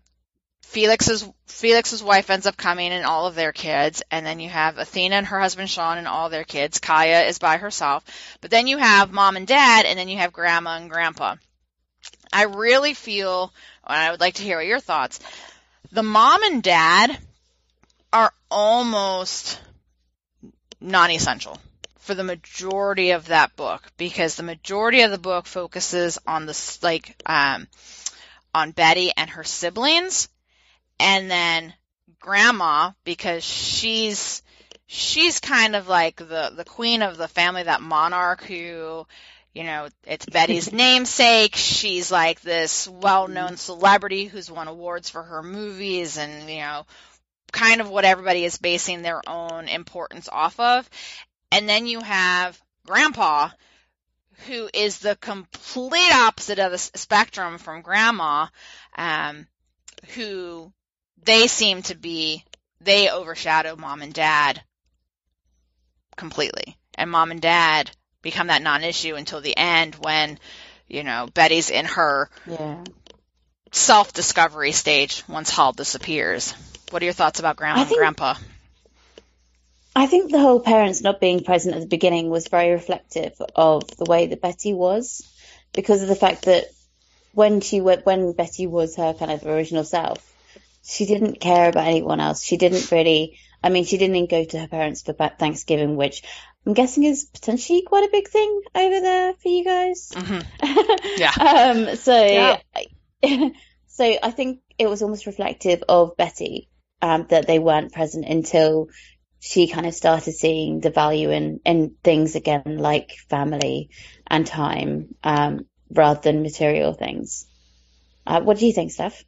[0.71, 4.77] Felix's Felix's wife ends up coming and all of their kids, and then you have
[4.77, 6.79] Athena and her husband Sean and all their kids.
[6.79, 8.05] Kaya is by herself,
[8.39, 11.35] but then you have mom and dad, and then you have grandma and grandpa.
[12.31, 13.51] I really feel,
[13.85, 15.19] and I would like to hear your thoughts.
[15.91, 17.17] The mom and dad
[18.13, 19.59] are almost
[20.79, 21.59] non-essential
[21.99, 26.77] for the majority of that book because the majority of the book focuses on the
[26.81, 27.67] like um
[28.55, 30.29] on Betty and her siblings
[31.01, 31.73] and then
[32.19, 34.43] grandma because she's
[34.85, 39.05] she's kind of like the the queen of the family, that monarch who
[39.53, 41.55] you know, it's Betty's namesake.
[41.55, 46.85] She's like this well-known celebrity who's won awards for her movies and, you know,
[47.51, 50.89] kind of what everybody is basing their own importance off of.
[51.51, 53.49] And then you have Grandpa,
[54.47, 58.47] who is the complete opposite of the spectrum from Grandma,
[58.97, 59.47] um,
[60.15, 60.71] who
[61.23, 62.43] they seem to be,
[62.79, 64.61] they overshadow Mom and Dad
[66.15, 66.77] completely.
[66.95, 67.91] And Mom and Dad
[68.21, 70.37] become that non-issue until the end when,
[70.87, 72.83] you know, Betty's in her Yeah.
[73.71, 76.53] self-discovery stage once Hall disappears.
[76.91, 78.35] What are your thoughts about Grandma I and Grandpa?
[79.95, 83.87] I think the whole parents not being present at the beginning was very reflective of
[83.97, 85.27] the way that Betty was,
[85.73, 86.65] because of the fact that
[87.33, 90.30] when she went, when Betty was her kind of original self,
[90.83, 92.43] she didn't care about anyone else.
[92.43, 93.37] She didn't really.
[93.63, 96.23] I mean, she didn't even go to her parents for Thanksgiving, which
[96.65, 100.11] I'm guessing is potentially quite a big thing over there for you guys.
[100.15, 100.39] hmm
[101.17, 101.31] Yeah.
[101.39, 102.59] Um, so, Yeah.
[103.87, 106.69] so I think it was almost reflective of Betty
[107.01, 108.87] um, that they weren't present until
[109.39, 113.89] she kind of started seeing the value in in things again, like family
[114.27, 117.47] and time, um, rather than material things.
[118.25, 119.23] Uh, what do you think, Steph?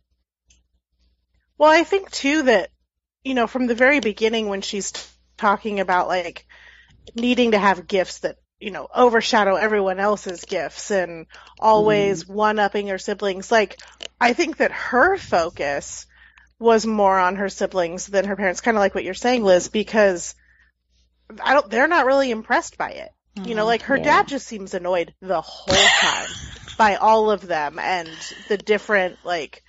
[1.63, 2.71] Well, I think too that,
[3.23, 5.01] you know, from the very beginning when she's t-
[5.37, 6.45] talking about like
[7.15, 11.25] needing to have gifts that, you know, overshadow everyone else's gifts and
[11.57, 12.33] always mm-hmm.
[12.33, 13.79] one upping her siblings, like,
[14.19, 16.05] I think that her focus
[16.59, 19.69] was more on her siblings than her parents, kind of like what you're saying, Liz,
[19.69, 20.35] because
[21.41, 23.11] I don't, they're not really impressed by it.
[23.37, 23.67] You know, mm-hmm.
[23.67, 24.03] like her Yeah.
[24.03, 26.27] dad just seems annoyed the whole time
[26.77, 28.09] by all of them and
[28.49, 29.62] the different like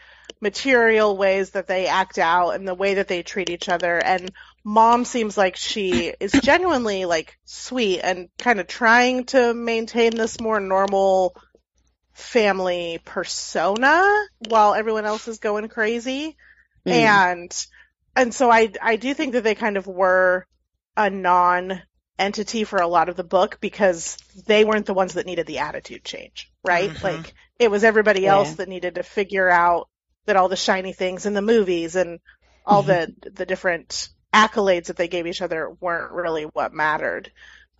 [0.45, 4.31] material ways that they act out and the way that they treat each other and
[4.63, 10.39] mom seems like she is genuinely like sweet and kind of trying to maintain this
[10.41, 11.35] more normal
[12.13, 16.37] family persona while everyone else is going crazy
[16.87, 16.93] Mm.
[16.93, 17.67] and
[18.15, 20.47] and so I I do think that they kind of were
[20.99, 21.81] a non
[22.19, 25.61] entity for a lot of the book because they weren't the ones that needed the
[25.61, 26.91] attitude change, right?
[26.91, 27.03] Mhm.
[27.03, 28.55] Like it was everybody else Yeah.
[28.57, 29.89] that needed to figure out
[30.27, 32.20] that all the shiny things in the movies and
[32.66, 37.31] all the the different accolades that they gave each other weren't really what mattered.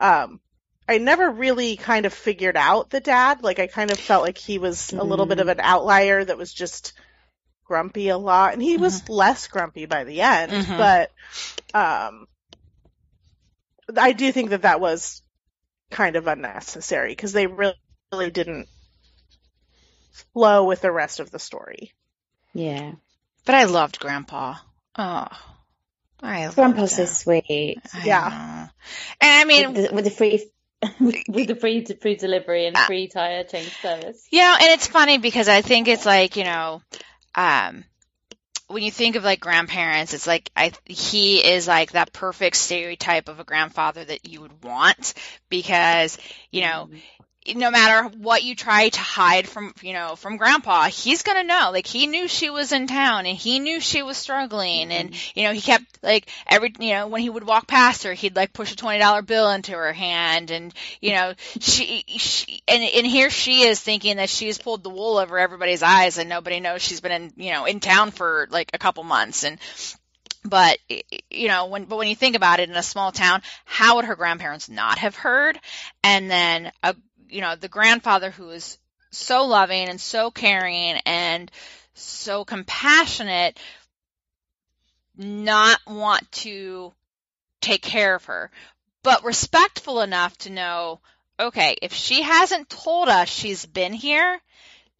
[0.01, 0.41] Um
[0.87, 3.43] I never really kind of figured out the dad.
[3.43, 6.37] Like I kind of felt like he was a little bit of an outlier that
[6.37, 6.93] was just
[7.65, 10.77] grumpy a lot and he was less grumpy by the end, Mhm.
[10.77, 11.11] but
[11.75, 12.27] um
[13.97, 15.23] I do think that that was
[15.91, 17.75] kind of unnecessary because they really,
[18.13, 18.69] really didn't
[20.33, 21.93] flow with the rest of the story.
[22.55, 22.93] Yeah,
[23.45, 24.55] But I loved Grandpa.
[24.97, 25.27] Oh,
[26.23, 27.81] I Grandpa's so sweet.
[27.93, 28.29] I Yeah.
[28.29, 28.69] know.
[29.21, 30.51] And I mean, with, the, with the free,
[31.29, 32.87] with the free free delivery and Ah.
[32.87, 34.27] free tire change service.
[34.31, 36.81] You know, and it's funny because I think it's like, you know,
[37.35, 37.85] um,
[38.69, 43.29] when you think of like grandparents, it's like I he is like that perfect stereotype
[43.29, 45.15] of a grandfather that you would want
[45.49, 46.19] because,
[46.51, 46.89] you know,
[47.55, 51.47] no matter what you try to hide from, you know, from grandpa, he's going to
[51.47, 51.71] know.
[51.73, 55.39] Like he knew she was in town and he knew she was struggling and, mm-hmm.
[55.39, 58.35] you know, he kept like every, you know, when he would walk past her, he'd
[58.35, 60.73] like push a $20 bill into her hand and,
[61.03, 65.19] you know, she, she and, and here she is thinking that she's pulled the wool
[65.19, 68.71] over everybody's eyes and nobody knows she's been in, you know, in town for like
[68.73, 69.59] a couple months and,
[70.47, 70.79] but
[71.31, 74.05] you know when but when you think about it in a small town how would
[74.05, 75.59] her grandparents not have heard
[76.03, 76.95] and then a
[77.35, 78.79] you know the grandfather who is
[79.11, 81.51] so loving and so caring and
[81.95, 83.59] so compassionate
[85.17, 86.93] not want to
[87.61, 88.51] take care of her
[89.03, 91.01] but respectful enough to know
[91.41, 94.41] okay if she hasn't told us she's been here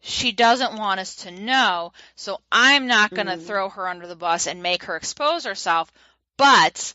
[0.01, 3.45] she doesn't want us to know so i'm not going to Mm.
[3.47, 5.91] throw her under the bus and make her expose herself
[6.37, 6.93] but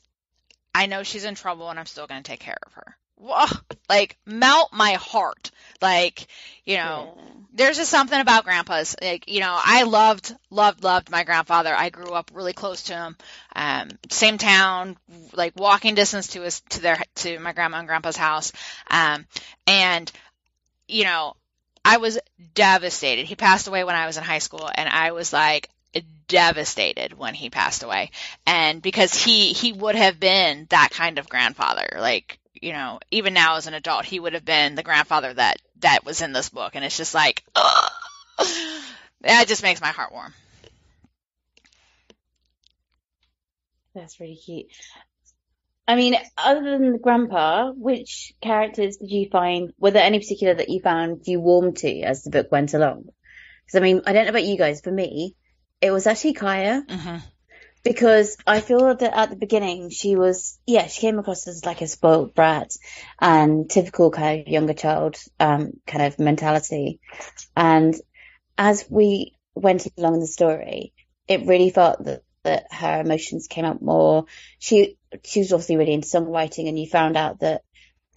[0.74, 3.47] i know she's in trouble and i'm still going to take care of her Whoa,
[3.89, 5.51] like melt my heart.
[5.83, 6.27] Like
[6.64, 7.25] you know Yeah.
[7.53, 8.97] there's just something about grandpas.
[9.03, 11.75] Like you know i loved loved loved my grandfather.
[11.75, 13.16] I grew up really close to him.
[13.55, 14.97] Um same town
[15.35, 18.53] like walking distance to his to their to my grandma and grandpa's house.
[18.91, 19.27] Um
[19.66, 20.11] and
[20.89, 21.35] you know
[21.85, 22.18] i was
[22.55, 23.27] devastated.
[23.27, 25.68] He passed away when i was in high school and i was like
[26.29, 28.11] devastated when he passed away.
[28.47, 33.34] And because he he would have been that kind of grandfather like you know even
[33.34, 36.48] now as an adult he would have been the grandfather that that was in this
[36.48, 37.92] book and it's just like ugh.
[39.22, 40.32] that just makes my heart warm
[43.94, 44.66] That's really cute.
[45.88, 50.54] I mean, other than the grandpa, which characters did you find, were there any particular
[50.54, 53.06] that you found you warmed to as the book went along?
[53.66, 55.34] Because I mean, I don't know about you guys, for me,
[55.80, 56.84] it was actually Kaya.
[56.88, 57.16] Mm-hmm.
[57.83, 61.81] Because I feel that at the beginning she was, yeah, she came across as like
[61.81, 62.72] a spoiled brat
[63.18, 67.01] and typical kind of younger child, um, kind of mentality.
[67.57, 67.95] And
[68.59, 70.93] as we went along in the story,
[71.26, 74.26] it really felt that, that her emotions came out more.
[74.59, 77.62] She, she was obviously really into songwriting and you found out that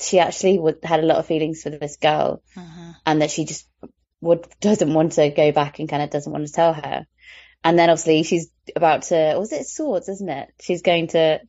[0.01, 2.91] she actually would, had a lot of feelings for this girl Mm-hmm.
[3.05, 3.67] and that she just
[4.19, 7.05] would, doesn't want to go back and kind of doesn't want to tell her.
[7.63, 10.49] And then obviously she's about to, was it swords, isn't it?
[10.61, 11.39] She's going to,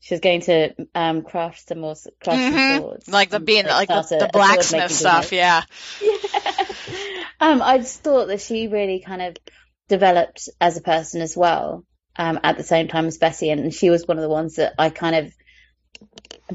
[0.00, 2.78] she's going to, um, craft some more, craft some Mhm.
[2.78, 3.08] swords.
[3.08, 5.32] Like the being like the, the blacksmith stuff, business.
[5.32, 5.62] yeah.
[7.40, 9.36] um, I just thought that she really kind of
[9.88, 11.84] developed as a person as well,
[12.16, 14.74] um, at the same time as Bessie, and she was one of the ones that
[14.78, 15.32] I kind of,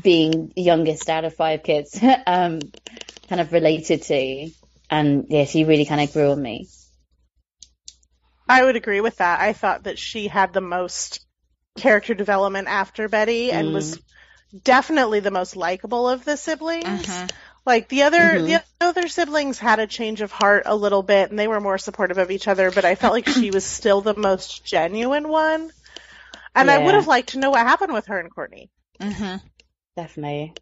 [0.01, 2.59] being youngest out of five kids, um,
[3.27, 4.49] kind of related to,
[4.89, 6.67] and yeah, she really kind of grew on me.
[8.49, 9.39] I would agree with that.
[9.39, 11.25] I thought that she had the most
[11.77, 13.73] character development after Betty and Mm.
[13.73, 13.99] was
[14.63, 16.85] definitely the most likable of the siblings.
[17.07, 17.31] Mhm.
[17.65, 18.45] Like the other Mhm.
[18.47, 21.77] the other siblings had a change of heart a little bit and they were more
[21.77, 25.71] supportive of each other, but I felt like she was still the most genuine one.
[26.55, 28.69] And I would have liked to know what happened with her and Courtney.
[28.99, 29.35] hmm
[29.95, 30.53] Definitely.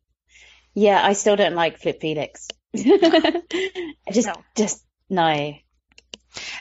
[0.74, 2.48] Yeah, I still don't like Flip Felix.
[2.76, 3.42] I
[4.12, 4.44] just, No.
[4.56, 5.54] just no.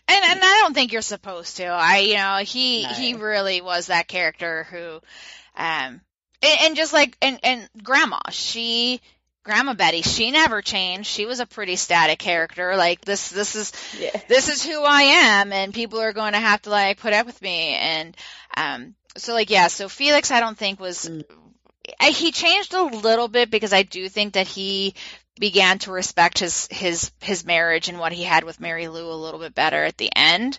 [0.08, 1.66] And and I don't think you're supposed to.
[1.66, 2.88] I you know he No.
[2.90, 5.00] he really was that character who,
[5.56, 6.00] um,
[6.42, 9.00] and, and just like and and Grandma, she
[9.44, 11.08] Grandma Betty, she never changed.
[11.08, 12.76] She was a pretty static character.
[12.76, 14.10] Like this this is Yeah.
[14.28, 17.26] this is who I am, and people are going to have to like put up
[17.26, 17.74] with me.
[17.74, 18.16] And
[18.56, 21.24] um, so like yeah, so Felix, I don't think was Mm.
[22.00, 24.94] I, he changed a little bit because I do think that he
[25.38, 29.14] began to respect his his his marriage and what he had with Mary Lou a
[29.14, 30.58] little bit better at the end.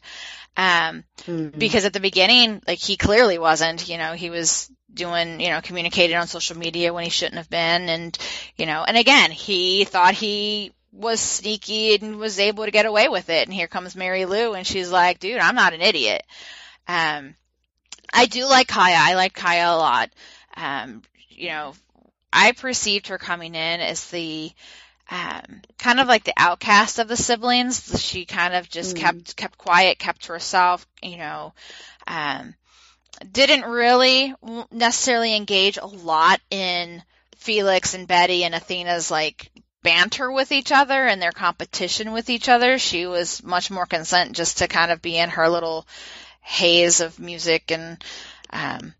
[0.55, 1.57] Um, Mm.
[1.57, 5.61] because at the beginning, like he clearly wasn't, you know, he was doing, you know,
[5.61, 7.89] communicating on social media when he shouldn't have been.
[7.89, 8.17] And,
[8.55, 13.07] you know, and again, he thought he was sneaky and was able to get away
[13.07, 13.45] with it.
[13.47, 16.23] And here comes Mary Lou and she's like, dude, I'm not an idiot.
[16.87, 17.35] Um,
[18.11, 18.97] I do like Kaya.
[18.97, 20.09] I like Kaya a lot.
[20.55, 21.73] Um, you know,
[22.31, 24.51] I perceived her coming in as the,
[25.09, 28.01] um, kind of like the outcast of the siblings.
[28.01, 28.99] She kind of just Mm.
[28.99, 30.85] kept kept quiet, kept to herself.
[31.01, 31.53] You know,
[32.05, 32.53] um,
[33.31, 34.33] didn't really
[34.71, 37.03] necessarily engage a lot in
[37.37, 39.49] Felix and Betty and Athena's like
[39.83, 42.77] banter with each other and their competition with each other.
[42.77, 45.87] She was much more content just to kind of be in her little
[46.41, 48.03] haze of music and,
[48.49, 48.93] um,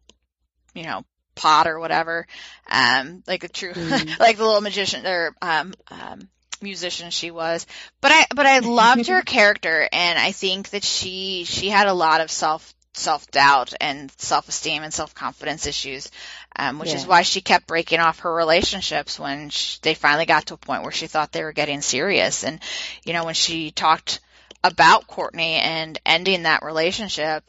[0.74, 1.04] you know,
[1.38, 2.28] pot or whatever,
[2.70, 4.20] um, like a true, Mm.
[4.20, 6.28] like the little magician or um, um,
[6.62, 7.66] musician she was.
[8.02, 11.94] But I, but I loved her character, and I think that she she had a
[11.94, 16.12] lot of self self doubt and self esteem and self confidence issues,
[16.56, 20.48] um, which is why she kept breaking off her relationships when sh they finally got
[20.48, 22.44] to a point where she thought they were getting serious.
[22.44, 22.60] And
[23.06, 24.20] you know, when she talked
[24.64, 27.44] about Courtney and ending that relationship,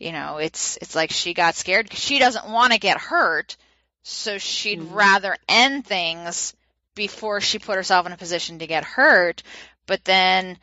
[0.00, 3.56] you know, it's it's like she got scared because she doesn't want to get hurt,
[4.02, 4.94] so she'd Mhm.
[4.94, 6.54] rather end things
[6.94, 9.42] before she put herself in a position to get hurt.
[9.86, 10.58] But then,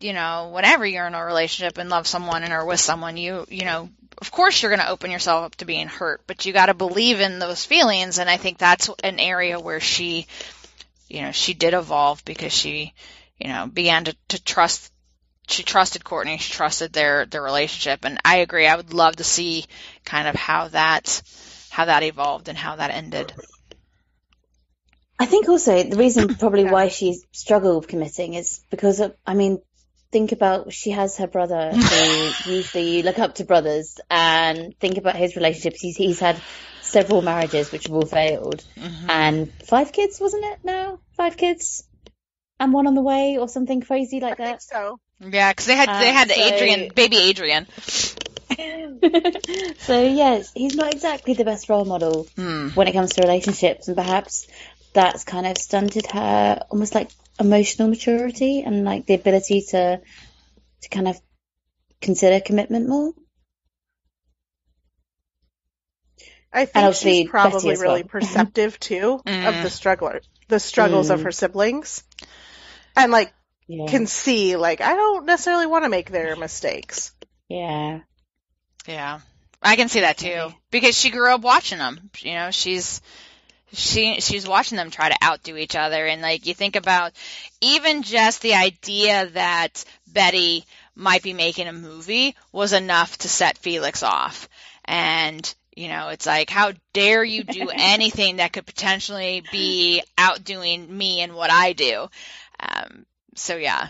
[0.00, 3.46] you know, whenever you're in a relationship and love someone and are with someone, you
[3.48, 6.52] you know, of course you're going to open yourself up to being hurt, but you
[6.52, 8.18] got to believe in those feelings.
[8.18, 10.26] And I think that's an area where she,
[11.08, 12.92] you know, she did evolve because she,
[13.38, 14.92] you know, began to, to trust
[15.48, 18.66] she trusted Courtney, she trusted their their relationship, and I agree.
[18.66, 19.64] I would love to see
[20.04, 21.22] kind of how that
[21.70, 23.32] how that evolved and how that ended.
[25.18, 26.72] I think also the reason probably Yeah.
[26.72, 29.58] why she struggled with committing is because of, I mean,
[30.12, 34.96] think about she has her brother who usually you look up to brothers and think
[34.96, 35.80] about his relationships.
[35.80, 36.40] He's, he's had
[36.82, 39.10] several marriages which have all failed Mhm.
[39.10, 40.98] and five kids, wasn't it now?
[41.16, 41.84] Five kids
[42.60, 44.62] and one on the way or something crazy like I think that.
[44.62, 44.98] so.
[45.20, 47.66] Yeah, because they had they Uh, had so- Adrian, baby Adrian.
[49.78, 52.68] so yes, he's not exactly the best role model Hmm.
[52.70, 54.46] when it comes to relationships, and perhaps
[54.94, 60.00] that's kind of stunted her almost like emotional maturity and like the ability to
[60.82, 61.20] to kind of
[62.00, 63.12] consider commitment more.
[66.52, 68.08] I think obviously she's probably Betty really well.
[68.08, 69.62] perceptive too of Mm.
[69.62, 71.24] the struggler, the struggles of Mm.
[71.24, 72.02] her siblings,
[72.96, 73.32] and like
[73.68, 77.12] Yeah, can see like I don't necessarily want to make their mistakes.
[77.48, 78.00] yeah,
[78.86, 79.20] Yeah.
[79.60, 82.10] I can see that too because she grew up watching them.
[82.20, 83.00] You know, she's
[83.72, 87.12] she she's watching them try to outdo each other and like you think about
[87.60, 90.64] even just the idea that Betty
[90.94, 94.48] might be making a movie was enough to set Felix off.
[94.84, 100.96] And you know, it's like, how dare you do anything that could potentially be outdoing
[100.96, 102.08] me and what I do?
[102.58, 103.06] Um,
[103.38, 103.88] so yeah,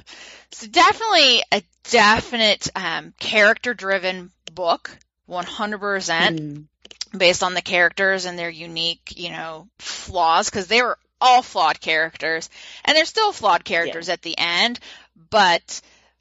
[0.51, 4.97] so definitely a definite um, character-driven book,
[5.29, 6.65] 100% Mm.
[7.17, 11.81] based on the characters and their unique, you know, flaws because they were all flawed
[11.81, 12.49] characters
[12.85, 14.79] and they're still flawed characters at the end,
[15.31, 15.81] but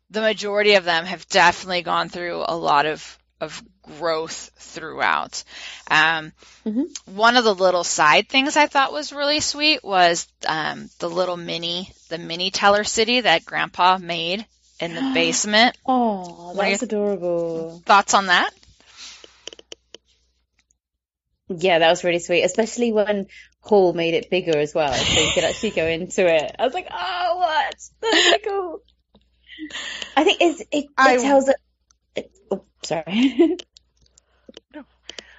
[0.09, 3.61] the majority of them have definitely gone through a lot of of
[3.97, 5.43] growth throughout.
[5.89, 6.31] Um,
[6.65, 6.85] Mhm.
[7.15, 11.37] One of the little side things I thought was really sweet was um, the little
[11.37, 14.45] mini, the mini teller city that Grandpa made
[14.81, 15.77] in the basement.
[15.85, 17.81] Oh, that's adorable.
[17.85, 18.51] Thoughts on that?
[21.49, 23.27] Yeah, that was really sweet, especially when
[23.67, 26.53] Hal made it bigger as well, so you could actually go into it.
[26.59, 27.75] I was like, oh, what?
[28.01, 28.81] That's so cool.
[30.17, 31.55] I think it's, it, it I- tells it.
[32.15, 33.57] it- Oh, sorry.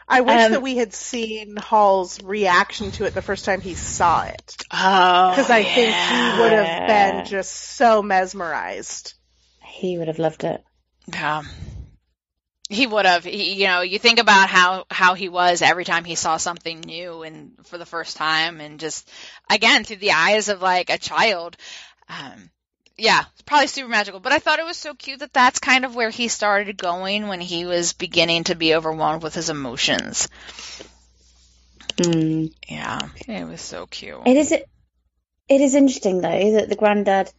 [0.09, 3.75] I wish Um, that we had seen Hal's reaction to it the first time he
[3.75, 4.57] saw it.
[4.71, 9.15] Oh, Because I think he would have been just so mesmerized.
[9.63, 10.65] he would have loved it.
[11.13, 11.43] Yeah.
[12.71, 13.25] He would have.
[13.25, 16.81] He, you know, you think about how how he was every time he saw something
[16.81, 19.11] new and for the first time, and just
[19.49, 21.57] again through the eyes of like a child.
[22.11, 22.51] Um,
[22.99, 24.21] yeah, it's probably super magical.
[24.21, 27.29] But I thought it was so cute that that's kind of where he started going
[27.29, 30.29] when he was beginning to be overwhelmed with his emotions.
[31.97, 32.53] Mm.
[32.69, 34.19] Yeah, it was so cute.
[34.27, 34.53] It is.
[34.53, 37.33] It is interesting though that the granddad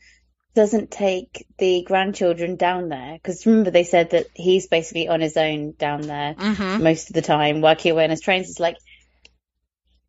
[0.55, 5.37] doesn't take the grandchildren down there because remember they said that he's basically on his
[5.37, 8.49] own down there hmm most of the time working away on his trains.
[8.49, 8.77] It's like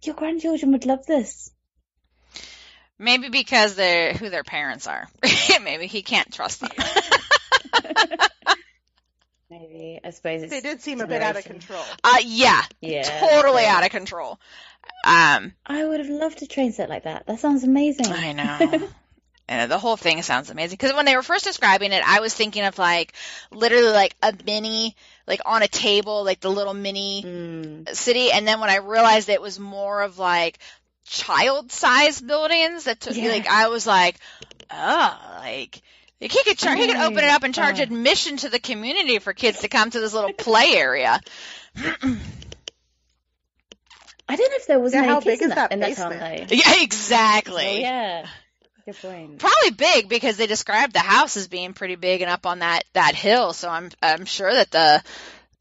[0.03, 1.51] your grandchildren would love this.
[3.01, 5.09] Maybe because they're who their parents are.
[5.63, 6.71] Maybe he can't trust them.
[9.51, 11.83] Maybe I suppose it's They did seem a bit out of control.
[12.05, 14.39] uh, yeah, Yeah, totally so- out of control.
[15.05, 17.27] Um, I would have loved a train set like that.
[17.27, 18.07] That sounds amazing.
[18.07, 18.89] I know.
[19.49, 22.33] And the whole thing sounds amazing because when they were first describing it, I was
[22.33, 23.15] thinking of like
[23.51, 24.95] literally like a mini,
[25.27, 27.89] like on a table, like the little mini Mm.
[27.97, 28.31] city.
[28.31, 30.59] And then when I realized it was more of like
[31.11, 33.33] child-sized buildings, that took me Yeah.
[33.33, 34.17] like I was like,
[34.71, 35.83] oh, like.
[36.23, 37.83] Like he could char- he could open it up and charge Oh.
[37.83, 41.19] admission to the community for kids to come to this little play area.
[44.29, 45.73] I don't know if there was Yeah, many how kids big in is that, that
[45.73, 46.49] in that town basement?
[46.51, 46.57] though.
[46.57, 47.65] yeah, exactly.
[47.67, 48.27] Oh yeah,
[48.85, 49.39] good point.
[49.39, 52.85] Probably big because they described the house as being pretty big and up on that
[52.93, 53.53] that hill.
[53.55, 55.03] So I'm I'm sure that the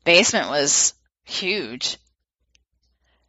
[0.04, 0.94] basement was
[1.24, 1.98] huge.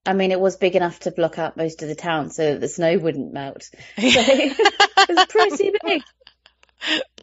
[0.06, 2.60] I mean, it was big enough to block out most of the town so that
[2.60, 3.64] the snow wouldn't melt.
[3.64, 6.02] So it was pretty big.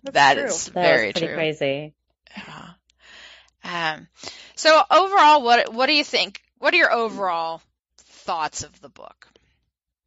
[0.04, 0.44] That's that true.
[0.46, 1.34] is That very true.
[1.34, 1.94] crazy.
[2.36, 2.70] Yeah.
[3.64, 4.08] Um,
[4.56, 6.42] so overall, what what do you think?
[6.60, 7.62] What are your overall
[7.98, 9.28] thoughts of the book?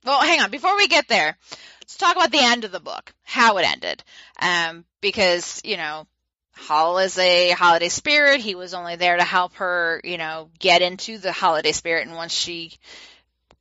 [0.05, 0.51] Well, hang on.
[0.51, 1.37] Before we get there,
[1.81, 4.03] let's talk about the end of the book, how it ended.
[4.41, 6.07] Um, because you know,
[6.53, 8.41] Hal is a holiday spirit.
[8.41, 12.07] He was only there to help her, you know, get into the holiday spirit.
[12.07, 12.79] And once she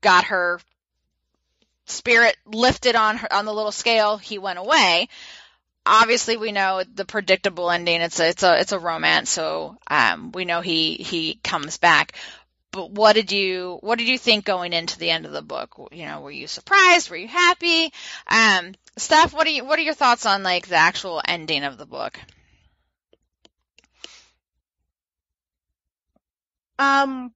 [0.02, 0.60] got her
[1.86, 5.08] spirit lifted on her on the little scale, he went away
[5.90, 8.02] obviously we know the predictable ending.
[8.02, 12.14] It's a it's a it's a romance, so um, we know he he comes back.
[12.72, 15.90] But what did you what did you think going into the end of the book?
[15.92, 17.10] You know, were you surprised?
[17.10, 17.92] Were you happy?
[18.28, 21.78] Um, Steph, what are you what are your thoughts on like the actual ending of
[21.78, 22.20] the book?
[26.80, 27.34] Um,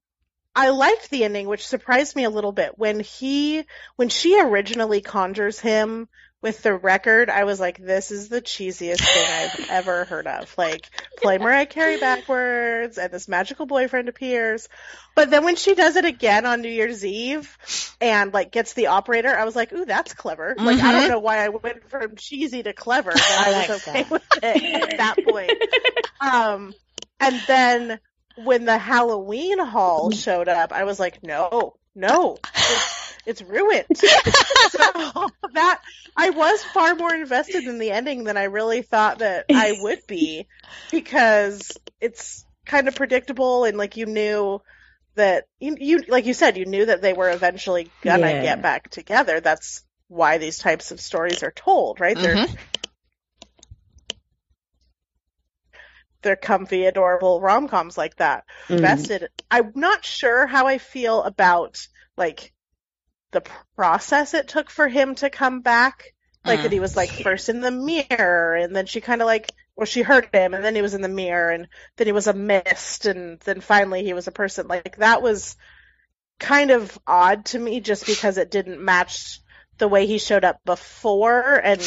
[0.55, 2.77] I liked the ending, which surprised me a little bit.
[2.77, 3.65] When he,
[3.95, 6.07] when she originally conjures him
[6.41, 10.53] with the record, I was like, this is the cheesiest thing I've ever heard of.
[10.57, 14.69] Like, play Mariah Carey backwards, and this magical boyfriend appears.
[15.15, 17.57] But then when she does it again on New Year's Eve,
[17.99, 20.55] and like gets the operator, I was like, ooh, that's clever.
[20.57, 23.69] Like, I don't know why I went from cheesy to clever, but I, I was
[23.69, 24.11] like okay that.
[24.11, 25.51] with it at that point.
[26.21, 26.73] Um,
[27.19, 27.99] and then
[28.35, 30.17] when the Halloween Hal mm-hmm.
[30.17, 33.85] showed up, I was like, no, no, it's, it's ruined.
[33.95, 34.07] so
[35.53, 35.81] that
[36.17, 39.99] I was far more invested in the ending than I really thought that I would
[40.07, 40.47] be
[40.91, 44.61] because it's kind of predictable and like you knew
[45.15, 48.41] that you, you like you said you knew that they were eventually gonna Yeah.
[48.41, 49.39] get back together.
[49.41, 52.17] That's why these types of stories are told, right?
[52.17, 52.55] They're mm-hmm.
[56.23, 58.45] They're comfy, adorable rom coms like that.
[58.69, 58.75] Mm.
[58.77, 59.29] Invested.
[59.51, 61.87] I'm not sure how I feel about
[62.17, 62.53] like
[63.31, 63.43] the
[63.75, 66.13] process it took for him to come back.
[66.45, 66.63] Like Mm.
[66.63, 69.85] that he was like first in the mirror and then she kind of like well
[69.85, 72.33] she hurt him and then he was in the mirror and then he was a
[72.33, 75.55] mist and then finally he was a person like that was
[76.39, 79.39] kind of odd to me just because it didn't match
[79.77, 81.81] the way he showed up before and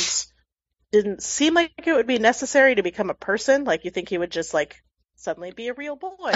[1.02, 4.18] didn't seem like it would be necessary to become a person like you think he
[4.18, 4.82] would just like
[5.16, 6.32] suddenly be a real boy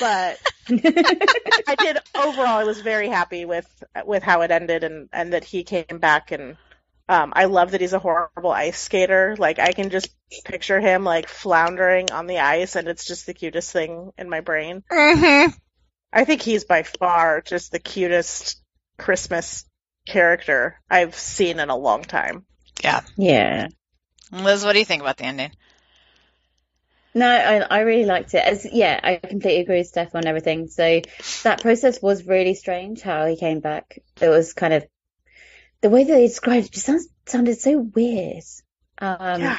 [0.00, 0.38] but
[0.70, 2.58] I did overall.
[2.58, 3.66] I was very happy with
[4.04, 6.56] with how it ended and and that he came back and
[7.08, 9.36] um, I love that he's a horrible ice skater.
[9.38, 10.08] Like I can just
[10.44, 14.40] picture him like floundering on the ice, and it's just the cutest thing in my
[14.40, 14.82] brain.
[14.90, 15.48] hmm
[16.12, 18.62] I think he's by far just the cutest
[18.98, 19.64] Christmas
[20.06, 22.44] character I've seen in a long time.
[22.82, 23.00] Yeah.
[23.16, 23.68] Yeah.
[24.32, 25.52] Liz, what do you think about the ending?
[27.14, 28.42] No, I I really liked it.
[28.42, 30.68] As yeah, I completely agree with Steph on everything.
[30.68, 31.02] So
[31.42, 33.98] that process was really strange how he came back.
[34.20, 34.86] It was kind of
[35.82, 38.44] the way that they described it just sounds, sounded so weird.
[38.98, 39.58] Um, yeah,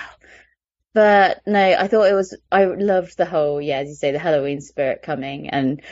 [0.93, 2.35] but no, I thought it was.
[2.51, 5.83] I loved the whole yeah, as you say, the Halloween spirit coming and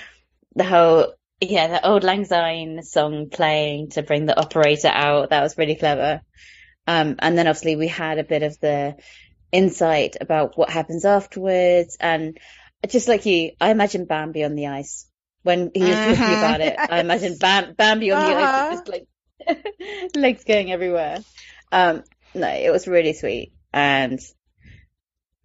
[0.55, 5.29] the whole yeah, the Auld Lang Syne song playing to bring the operator out.
[5.29, 6.21] That was really clever.
[6.91, 8.95] Um, and then obviously we had a bit of the
[9.51, 11.95] insight about what happens afterwards.
[11.99, 12.37] And
[12.87, 15.07] just like you, I imagine Bambi on the ice.
[15.43, 16.37] When he was talking Mhm.
[16.37, 18.63] about it, I imagine Bam- Bambi on the ice, Uh-huh.
[18.69, 19.07] with just like
[20.15, 21.23] legs going everywhere.
[21.71, 22.03] Um,
[22.35, 23.53] no, it was really sweet.
[23.73, 24.19] And,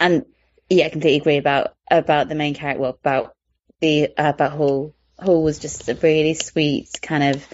[0.00, 0.24] and
[0.68, 3.34] yeah, I completely agree about, about the main character, well, about
[3.80, 4.94] the, uh, about Hal.
[5.18, 7.46] Hal was just a really sweet kind of,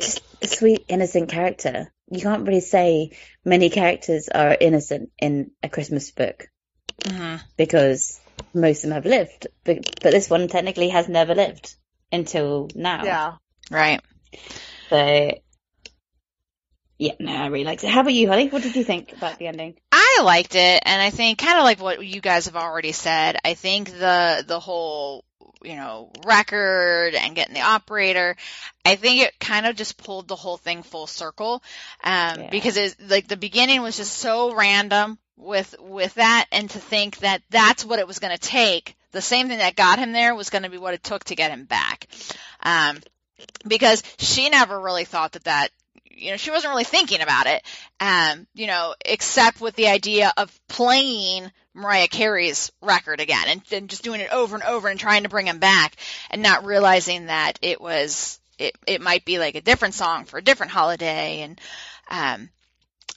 [0.00, 1.92] just a sweet, innocent character.
[2.10, 6.48] You can't really say many characters are innocent in a Christmas book
[7.06, 8.20] hmm because
[8.52, 11.74] most of them have lived, but, but this one technically has never lived
[12.10, 13.04] until now.
[13.04, 13.32] yeah.
[13.70, 14.00] Right.
[14.90, 15.30] So,
[16.98, 17.90] yeah, no, I really liked it.
[17.90, 18.48] How about you, Holly?
[18.48, 19.76] What did you think about the ending?
[19.92, 23.36] I liked it, and I think kind of like what you guys have already said.
[23.44, 25.24] I think the the whole
[25.64, 28.36] you know record and getting the operator,
[28.84, 31.62] I think it kind of just pulled the whole thing full circle,
[32.02, 32.50] um, Yeah.
[32.50, 37.18] because it like the beginning was just so random with with that, and to think
[37.18, 38.96] that that's what it was going to take.
[39.12, 41.36] The same thing that got him there was going to be what it took to
[41.36, 42.08] get him back,
[42.62, 42.98] um,
[43.66, 45.70] because she never really thought that that
[46.16, 47.62] you know, she wasn't really thinking about it,
[48.00, 53.90] um, you know, except with the idea of playing Mariah Carey's record again and, and
[53.90, 55.96] just doing it over and over and trying to bring him back
[56.30, 60.38] and not realizing that it was, it, it might be like a different song for
[60.38, 61.60] a different holiday and,
[62.08, 62.48] um,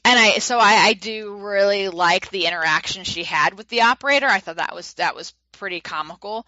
[0.06, 4.26] and I, so I, I do really like the interaction she had with the operator.
[4.26, 6.46] I thought that was, that was pretty comical.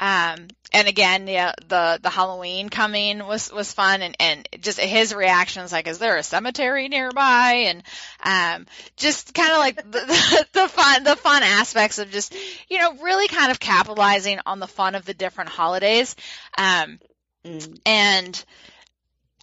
[0.00, 5.14] Um, and again, yeah, the, the Halloween coming was, was fun and, and just his
[5.14, 7.66] reactions, like, is there a cemetery nearby?
[7.68, 7.82] And,
[8.22, 8.66] um,
[8.96, 12.34] just kind of like the, the, the fun, the fun aspects of just,
[12.68, 16.14] you know, really kind of capitalizing on the fun of the different holidays.
[16.56, 16.98] Um,
[17.44, 17.80] Mm.
[17.86, 18.44] and,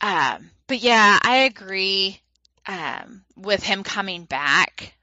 [0.01, 2.19] um, but yeah, I agree,
[2.67, 4.93] um, with him coming back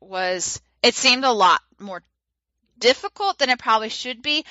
[0.00, 2.02] was, it seemed a lot more
[2.82, 4.44] difficult than it probably should be.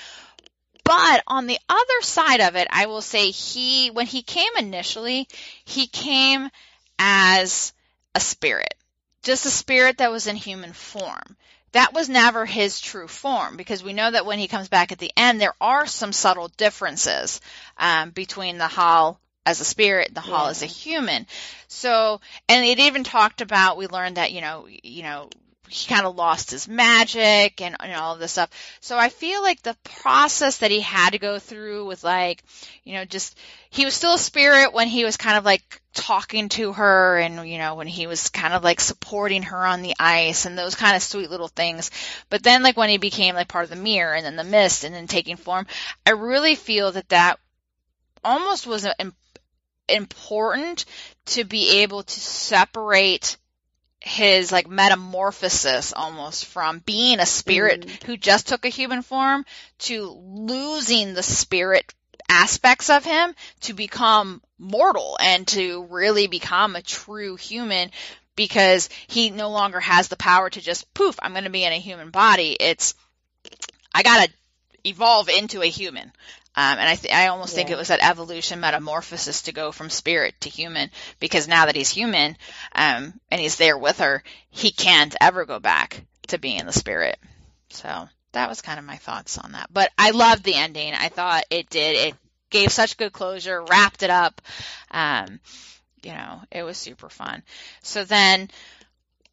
[0.84, 5.28] But on the other side of it, I will say he, when he came initially,
[5.64, 6.50] he came
[6.98, 7.74] as
[8.16, 8.74] a spirit,
[9.22, 11.38] just a spirit that was in human form.
[11.74, 15.00] That was never his true form because we know that when he comes back at
[15.00, 17.40] the end, there are some subtle differences
[17.78, 20.50] um, between the Hal as a spirit and the Hal Yeah.
[20.50, 21.28] as a human.
[21.68, 25.30] So, and it even talked about we learned that you know, you know,
[25.72, 28.50] he kind of lost his magic and, and all of this stuff.
[28.82, 32.44] So I feel like the process that he had to go through with like,
[32.84, 33.38] you know, just
[33.70, 37.48] he was still a spirit when he was kind of like talking to her and
[37.50, 40.74] you know when he was kind of like supporting her on the ice and those
[40.74, 41.92] kind of sweet little things
[42.30, 44.86] but then like when he became like part of the mirror and then the mist
[44.86, 45.68] and then taking form
[46.06, 47.40] i really feel that that
[48.24, 49.14] almost was im-
[49.90, 50.86] important
[51.26, 53.36] to be able to separate
[54.02, 58.04] his like metamorphosis almost from being a spirit mm.
[58.04, 59.46] who just took a human form
[59.78, 61.94] to losing the spirit
[62.28, 67.92] aspects of him to become mortal and to really become a true human
[68.36, 71.74] because he no longer has the power to just poof i'm going to be in
[71.74, 72.58] a human body.
[72.60, 72.96] It's
[73.94, 74.34] i got to
[74.84, 76.12] evolve into a human
[76.54, 79.90] um, and I, th- I almost think it was that evolution metamorphosis to go from
[79.90, 82.36] spirit to human because now that he's human
[82.74, 87.18] um, and he's there with her, he can't ever go back to being the spirit.
[87.70, 89.70] So that was kind of my thoughts on that.
[89.72, 90.94] But I loved the ending.
[90.94, 91.96] I thought it did.
[91.96, 92.16] It
[92.50, 94.42] gave such good closure, wrapped it up.
[94.92, 95.40] Um,
[96.04, 97.44] you know, it was super fun.
[97.82, 98.50] So then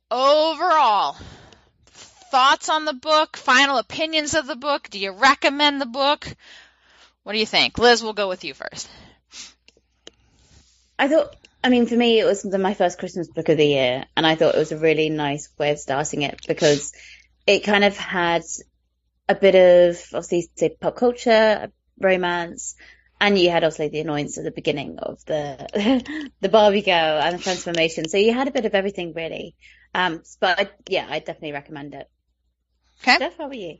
[0.08, 1.16] overall,
[2.30, 4.88] thoughts on the book, final opinions of the book.
[4.88, 6.28] Do you recommend the book?
[7.28, 7.76] What do you think?
[7.76, 8.88] Liz, we'll go with you first.
[10.98, 13.66] I thought, I mean, for me, it was the, my first Christmas book of the
[13.66, 16.94] year, and I thought it was a really nice way of starting it because
[17.46, 18.44] it kind of had
[19.28, 22.76] a bit of, obviously, say, pop culture, romance,
[23.20, 27.38] and you had obviously the annoyance at the beginning of the the Barbie girl and
[27.38, 28.08] the transformation.
[28.08, 29.54] So you had a bit of everything really.
[29.94, 32.08] Um, but I, yeah, I definitely recommend it.
[33.02, 33.16] Okay.
[33.16, 33.76] Steph, how about you?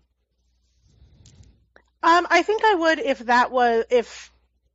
[2.03, 4.31] Um, I think I would if that was if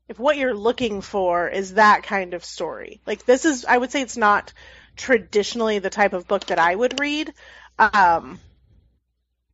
[0.10, 3.02] if what you're looking for is that kind of story.
[3.06, 4.54] Like this is, I would say it's not
[4.96, 7.34] traditionally the type of book that I would read.
[7.80, 8.40] Um,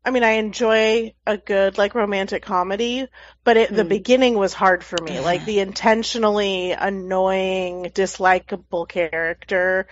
[0.03, 3.07] I mean, I enjoy a good like romantic comedy,
[3.43, 3.75] but it, mm.
[3.75, 5.19] the beginning was hard for me.
[5.19, 9.87] Like the intentionally annoying, dislikable character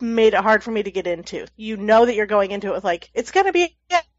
[0.00, 1.46] made it hard for me to get into.
[1.56, 3.76] You know that you're going into it with like it's going to be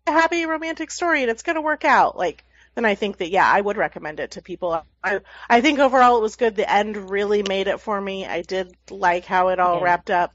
[0.08, 2.18] a happy romantic story and it's going to work out.
[2.18, 2.44] Like
[2.76, 4.86] then I think that yeah, I would recommend it to people.
[5.04, 6.56] I I think overall it was good.
[6.56, 8.26] The end really made it for me.
[8.26, 9.84] I did like how it all yeah.
[9.84, 10.34] wrapped up.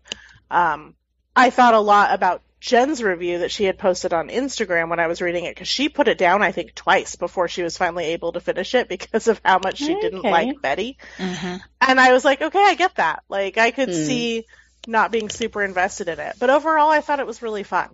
[0.51, 0.95] Um,
[1.37, 5.07] I thought a lot about Jenn's review that she had posted on Instagram when I
[5.07, 8.07] was reading it because she put it down I think twice before she was finally
[8.07, 10.01] able to finish it because of how much she okay.
[10.01, 10.99] didn't like Betty.
[11.19, 11.57] Mm-hmm.
[11.81, 13.23] And I was like, okay, I get that.
[13.29, 14.07] Like I could mm.
[14.07, 14.47] see
[14.87, 17.91] not being super invested in it, but overall I thought it was really fun.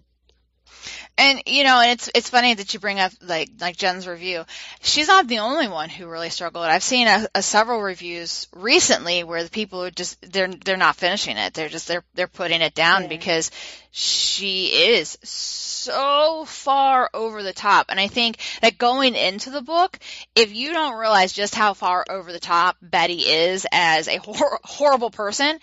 [1.19, 4.45] And you know, and it's it's funny that you bring up like like Jenn's review.
[4.83, 6.65] She's not the only one who really struggled.
[6.65, 10.97] I've seen a, a several reviews recently where the people are just they're they're not
[10.97, 11.55] finishing it.
[11.55, 13.09] They're just they're they're putting it down yeah.
[13.09, 13.51] because
[13.91, 17.87] she is so far over the top.
[17.89, 19.99] And I think that going into the book,
[20.35, 24.61] if you don't realize just how far over the top Betty is as a hor-
[24.65, 25.59] horrible person,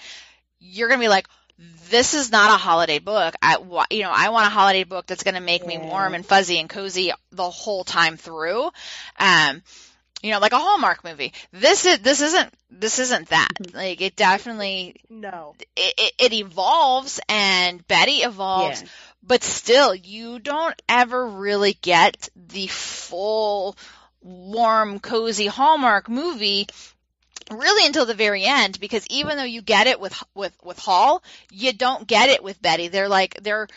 [0.59, 1.27] you're gonna be like
[1.89, 3.35] this is not a holiday book.
[3.41, 3.57] I,
[3.91, 5.67] you know, I want a holiday book that's going to make yeah.
[5.67, 8.69] me warm and fuzzy and cozy the whole time through.
[9.19, 9.61] Um,
[10.23, 11.34] you know, like a Hallmark movie.
[11.51, 13.49] This is this isn't this isn't that.
[13.61, 13.77] Mm-hmm.
[13.77, 15.53] Like it definitely no.
[15.75, 18.88] It, it, it evolves and Betty evolves, yeah.
[19.21, 23.75] but still, you don't ever really get the full
[24.21, 26.67] warm, cozy Hallmark movie
[27.51, 31.23] really until the very end because even though you get it with with with Hal,
[31.51, 32.87] you don't get it with Betty.
[32.87, 33.67] They're like they're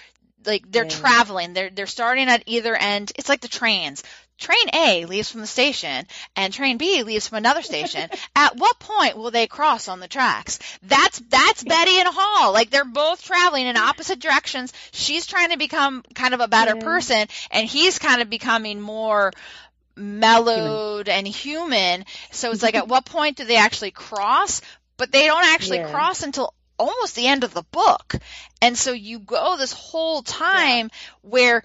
[0.44, 0.90] like they're yeah.
[0.90, 1.52] traveling.
[1.52, 3.12] They're they're starting at either end.
[3.16, 4.02] It's like the trains.
[4.38, 6.06] Train A leaves from the station
[6.36, 8.10] and train B leaves from another station.
[8.36, 10.58] At what point will they cross on the tracks?
[10.82, 12.52] That's that's Betty and Hal.
[12.52, 14.74] Like they're both traveling in opposite directions.
[14.92, 16.84] She's trying to become kind of a better yeah.
[16.84, 19.32] person and he's kind of becoming more
[19.96, 21.18] mellowed human.
[21.18, 22.04] and human.
[22.30, 24.60] So it's like, at what point do they actually cross?
[24.96, 25.90] But they don't actually yeah.
[25.90, 28.14] cross until almost the end of the book.
[28.62, 31.30] And so you go this whole time yeah.
[31.30, 31.64] where,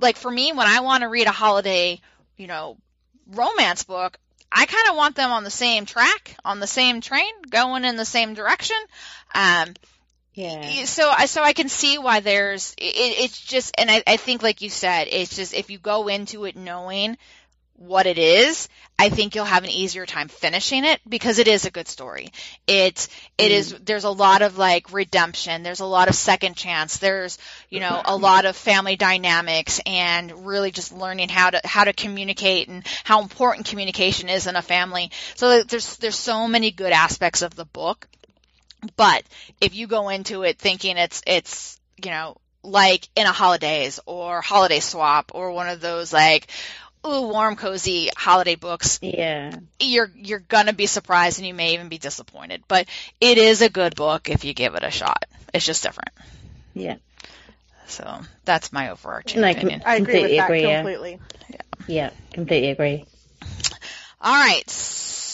[0.00, 2.00] like for me, when I want to read a holiday,
[2.36, 2.76] you know,
[3.26, 4.18] romance book,
[4.50, 7.96] I kind of want them on the same track, on the same train, going in
[7.96, 8.76] the same direction.
[9.34, 9.74] Um,
[10.34, 10.84] yeah.
[10.84, 12.94] So I so I can see why there's it,
[13.24, 16.44] it's just and I, I think like you said it's just if you go into
[16.44, 17.16] it knowing
[17.76, 21.64] what it is, I think you'll have an easier time finishing it because it is
[21.64, 22.30] a good story.
[22.66, 23.54] It it mm.
[23.54, 27.38] is there's a lot of like redemption, there's a lot of second chance, there's,
[27.70, 31.92] you know, a lot of family dynamics and really just learning how to how to
[31.92, 35.10] communicate and how important communication is in a family.
[35.34, 38.06] So there's there's so many good aspects of the book
[38.96, 39.22] but
[39.60, 44.40] if you go into it thinking it's, it's, you know, like in a Holidaze or
[44.40, 46.48] holiday swap or one of those like,
[47.06, 48.98] ooh, warm, cozy holiday books.
[49.02, 49.50] Yeah.
[49.78, 52.86] You're, you're gonna be surprised and you may even be disappointed, but
[53.20, 55.24] it is a good book if you give it a shot.
[55.52, 56.10] It's just different.
[56.74, 56.96] Yeah.
[57.86, 59.82] So that's my overarching opinion.
[59.84, 61.18] I agree with that agree, completely.
[61.48, 61.56] Yeah.
[61.86, 63.04] yeah, completely agree.
[64.20, 64.68] All right.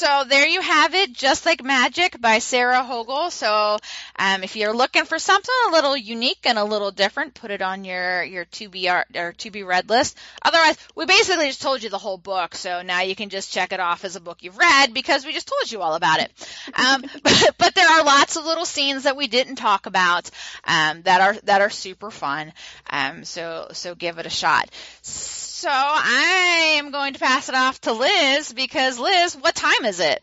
[0.01, 3.31] So there you have it, Just Like Magic by Sarah Hogle.
[3.31, 3.77] So
[4.17, 7.61] um, if you're looking for something a little unique and a little different, put it
[7.61, 10.17] on your your to be art or to be read list.
[10.41, 13.75] Otherwise, we basically just told you the whole book, so now you can just check
[13.75, 16.33] it off as a book you've read because we just told you all about it.
[16.73, 20.31] Um, but, but, there are lots of little scenes that we didn't talk about
[20.65, 22.55] um, that are that are super fun.
[22.89, 24.71] Um, so so give it a shot.
[25.03, 30.01] So I am going to pass it off to Liz because Liz, what time is
[30.01, 30.23] it?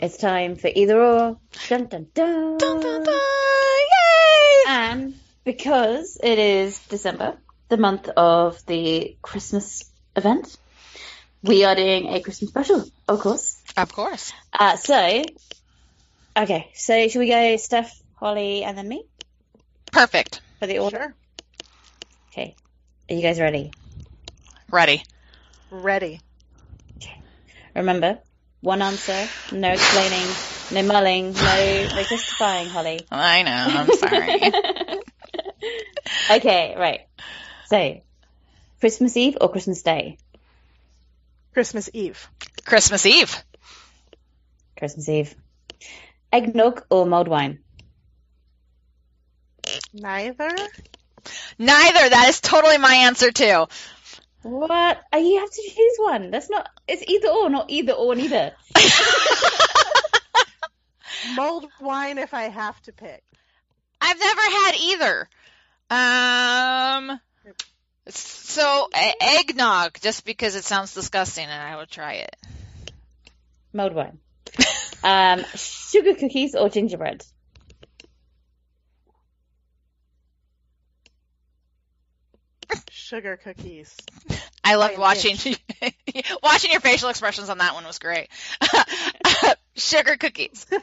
[0.00, 1.38] It's time for either or.
[1.68, 2.58] Dun dun dun.
[2.58, 3.14] Dun dun dun.
[3.14, 4.64] Yay!
[4.68, 5.14] And
[5.44, 7.36] because it is December,
[7.68, 9.84] the month of the Christmas
[10.14, 10.56] event,
[11.42, 13.60] we are doing a Christmas special, of course.
[13.76, 14.32] Of course.
[14.52, 15.22] Uh, so,
[16.36, 19.04] okay, so should we go Steph, Holly, and then me
[19.92, 20.40] Perfect.
[20.58, 21.14] for the order?
[23.08, 23.14] Sure.
[23.14, 23.14] Okay.
[23.14, 23.70] Are you guys ready?
[24.70, 25.02] Ready.
[25.70, 26.20] Ready.
[27.74, 28.18] Remember,
[28.60, 30.26] one answer, no explaining,
[30.72, 33.00] no mulling, no, no justifying, Holly.
[33.10, 33.50] I know.
[33.52, 34.40] I'm sorry.
[36.30, 37.00] okay, right.
[37.66, 38.00] So,
[38.80, 40.18] Christmas Eve or Christmas Day?
[41.52, 42.28] Christmas Eve.
[42.64, 43.44] Christmas Eve.
[44.78, 45.34] Christmas Eve.
[46.32, 47.60] Eggnog or mulled wine?
[49.92, 50.50] Neither.
[51.58, 52.08] Neither.
[52.10, 53.66] That is totally my answer too.
[54.42, 55.00] What?
[55.12, 56.30] Uh, You have to choose one.
[56.30, 56.68] That's not.
[56.86, 58.52] It's either or, not either or neither.
[61.34, 63.22] Mulled wine if I have to pick.
[64.00, 65.28] I've never had either.
[65.90, 67.20] Um.
[68.08, 68.88] So
[69.20, 72.36] eggnog, just because it sounds disgusting, and I would try it.
[73.72, 74.18] Mulled wine.
[75.02, 77.24] um, sugar cookies or gingerbread?
[82.90, 83.94] Sugar cookies.
[84.64, 85.36] I loved an watching
[86.42, 88.28] watching your facial expressions on that one was great.
[89.76, 90.66] Sugar cookies.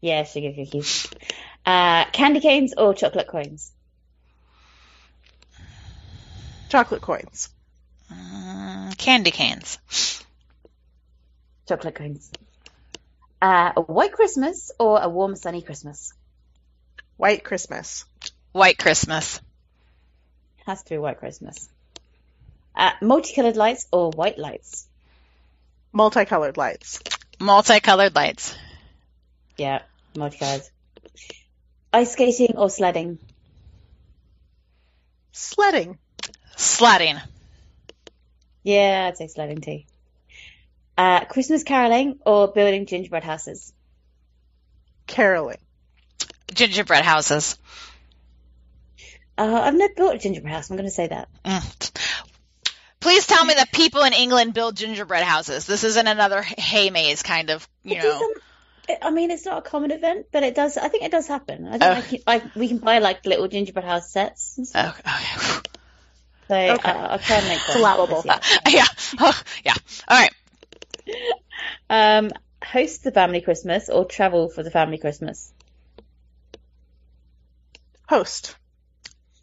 [0.00, 1.08] Yeah, sugar cookies.
[1.66, 3.70] Uh, candy canes or chocolate coins?
[6.70, 7.50] Chocolate coins.
[8.10, 9.78] Mm, candy canes.
[11.68, 12.30] Chocolate coins.
[13.42, 16.12] Uh, a white Christmas or a warm sunny Christmas?
[17.16, 18.04] White Christmas.
[18.52, 19.40] White Christmas.
[20.70, 21.68] Has to be white Christmas.
[22.76, 24.86] Uh, multicolored lights or white lights?
[25.92, 27.00] Multicolored lights.
[27.40, 28.54] Multicolored lights.
[29.56, 29.82] Yeah,
[30.16, 30.62] multicolored.
[31.92, 33.18] Ice skating or sledding?
[35.32, 35.98] Sledding.
[36.56, 37.16] Sledding.
[38.62, 39.80] Yeah, I'd say sledding too.
[40.96, 43.72] Uh, Christmas caroling or building gingerbread houses?
[45.08, 45.58] Caroling.
[46.54, 47.58] Gingerbread houses.
[49.40, 50.68] Uh, I've never built a gingerbread house.
[50.70, 51.28] I'm going to say that.
[51.44, 52.10] Mm.
[53.00, 55.64] Please tell me that people in England build gingerbread houses.
[55.66, 58.20] This isn't another hay maze kind of, you It know.
[58.88, 60.76] it- I mean, it's not a common event, but it does.
[60.76, 61.66] I think it does happen.
[61.68, 61.90] I think Oh.
[61.92, 64.58] I can, I, we can buy like little gingerbread house sets.
[64.58, 65.00] And stuff.
[65.06, 65.70] Oh, okay.
[66.48, 66.90] So Okay.
[66.90, 67.78] uh, I'll try and make It's one.
[67.78, 68.22] allowable.
[68.22, 68.60] this year.
[68.80, 68.86] yeah.
[69.20, 69.74] Oh, yeah.
[70.08, 70.34] All right.
[71.88, 72.30] Um,
[72.64, 75.52] host the family Christmas or travel for the family Christmas?
[78.08, 78.56] Host.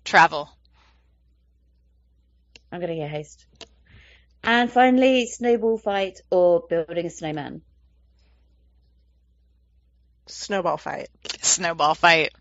[0.08, 0.50] Travel.
[2.72, 3.46] I'm going to get haste.
[4.42, 7.62] And finally, snowball fight or building a snowman?
[10.28, 11.10] Snowball fight.
[11.42, 12.32] Snowball fight.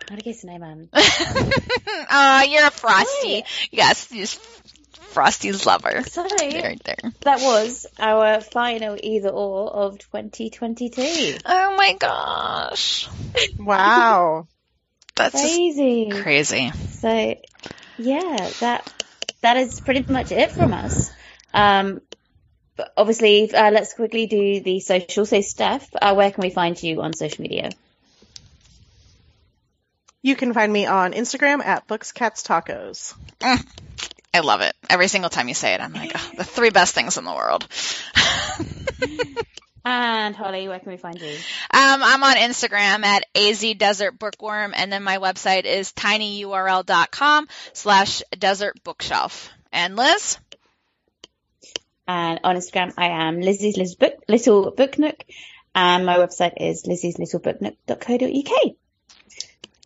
[0.00, 0.88] I'm going to get snowman.
[0.94, 3.34] Aw, you're a Frosty.
[3.34, 3.44] Why?
[3.70, 4.26] Yes, you're
[5.12, 6.02] Frosty's lover.
[6.02, 7.12] So Right there.
[7.20, 11.36] that was our final either or of 2022.
[11.44, 13.08] Oh my gosh.
[13.56, 14.48] Wow.
[15.16, 16.22] That's Crazy.
[16.22, 16.72] crazy.
[17.00, 17.34] So,
[17.96, 18.92] yeah, that
[19.42, 21.10] that is pretty much it from us.
[21.52, 22.00] Um,
[22.76, 25.26] but obviously, uh, let's quickly do the social.
[25.26, 27.70] So, Steph, uh, where can we find you on social media?
[30.22, 33.14] You can find me on Instagram at Books Cats Tacos.
[34.32, 34.74] I love it.
[34.88, 37.34] Every single time you say it, I'm like, oh, the three best things in the
[37.34, 37.66] world.
[39.84, 41.30] And Holly, where can we find you?
[41.32, 49.50] Um, I'm on Instagram at azdesertbookworm, and then my website is tinyurl.com slash desert bookshelf.
[49.72, 50.38] And Liz?
[52.06, 55.24] And on Instagram, I am Lizzie's Little Book, Little Book Nook,
[55.74, 58.74] and my website is lizzieslittleBookNook.co.uk.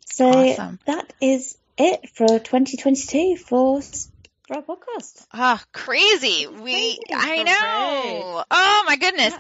[0.07, 0.79] So Awesome.
[0.87, 5.27] that is it for 2022 for for our podcast.
[5.33, 6.47] Ah, crazy.
[6.47, 7.03] We, Crazy.
[7.11, 8.45] I know.
[8.51, 9.35] Oh my goodness.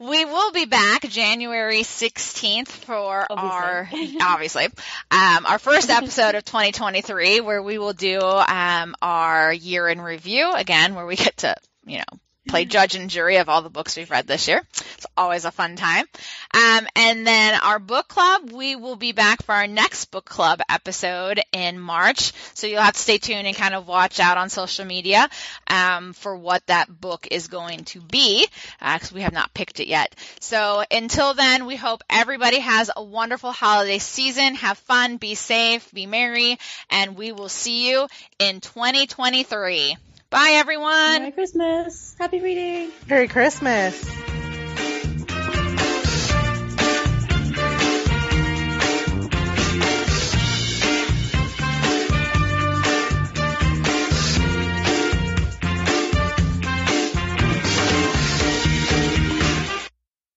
[0.00, 4.16] We will be back January 16th for our, Obviously.
[4.22, 4.64] obviously,
[5.10, 10.54] um, our first episode of 2023 where we will do, um, our year in review
[10.54, 11.54] again, where we get to,
[11.84, 12.18] you know,
[12.48, 14.62] play judge and jury of all the books we've read this year.
[14.94, 16.06] It's always a fun time.
[16.54, 20.60] Um, and then our book club, we will be back for our next book club
[20.68, 22.32] episode in March.
[22.54, 25.28] So you'll have to stay tuned and kind of watch out on social media
[25.68, 28.46] um, for what that book is going to be,
[28.80, 30.14] because we have not picked it yet.
[30.40, 34.54] So until then, we hope everybody has a wonderful holiday season.
[34.56, 36.58] Have fun, be safe, be merry,
[36.90, 38.08] and we will see you
[38.38, 39.96] in 2023.
[40.30, 41.18] Bye, everyone.
[41.18, 42.14] Merry Christmas.
[42.16, 42.92] Happy reading.
[43.08, 44.00] Merry Christmas.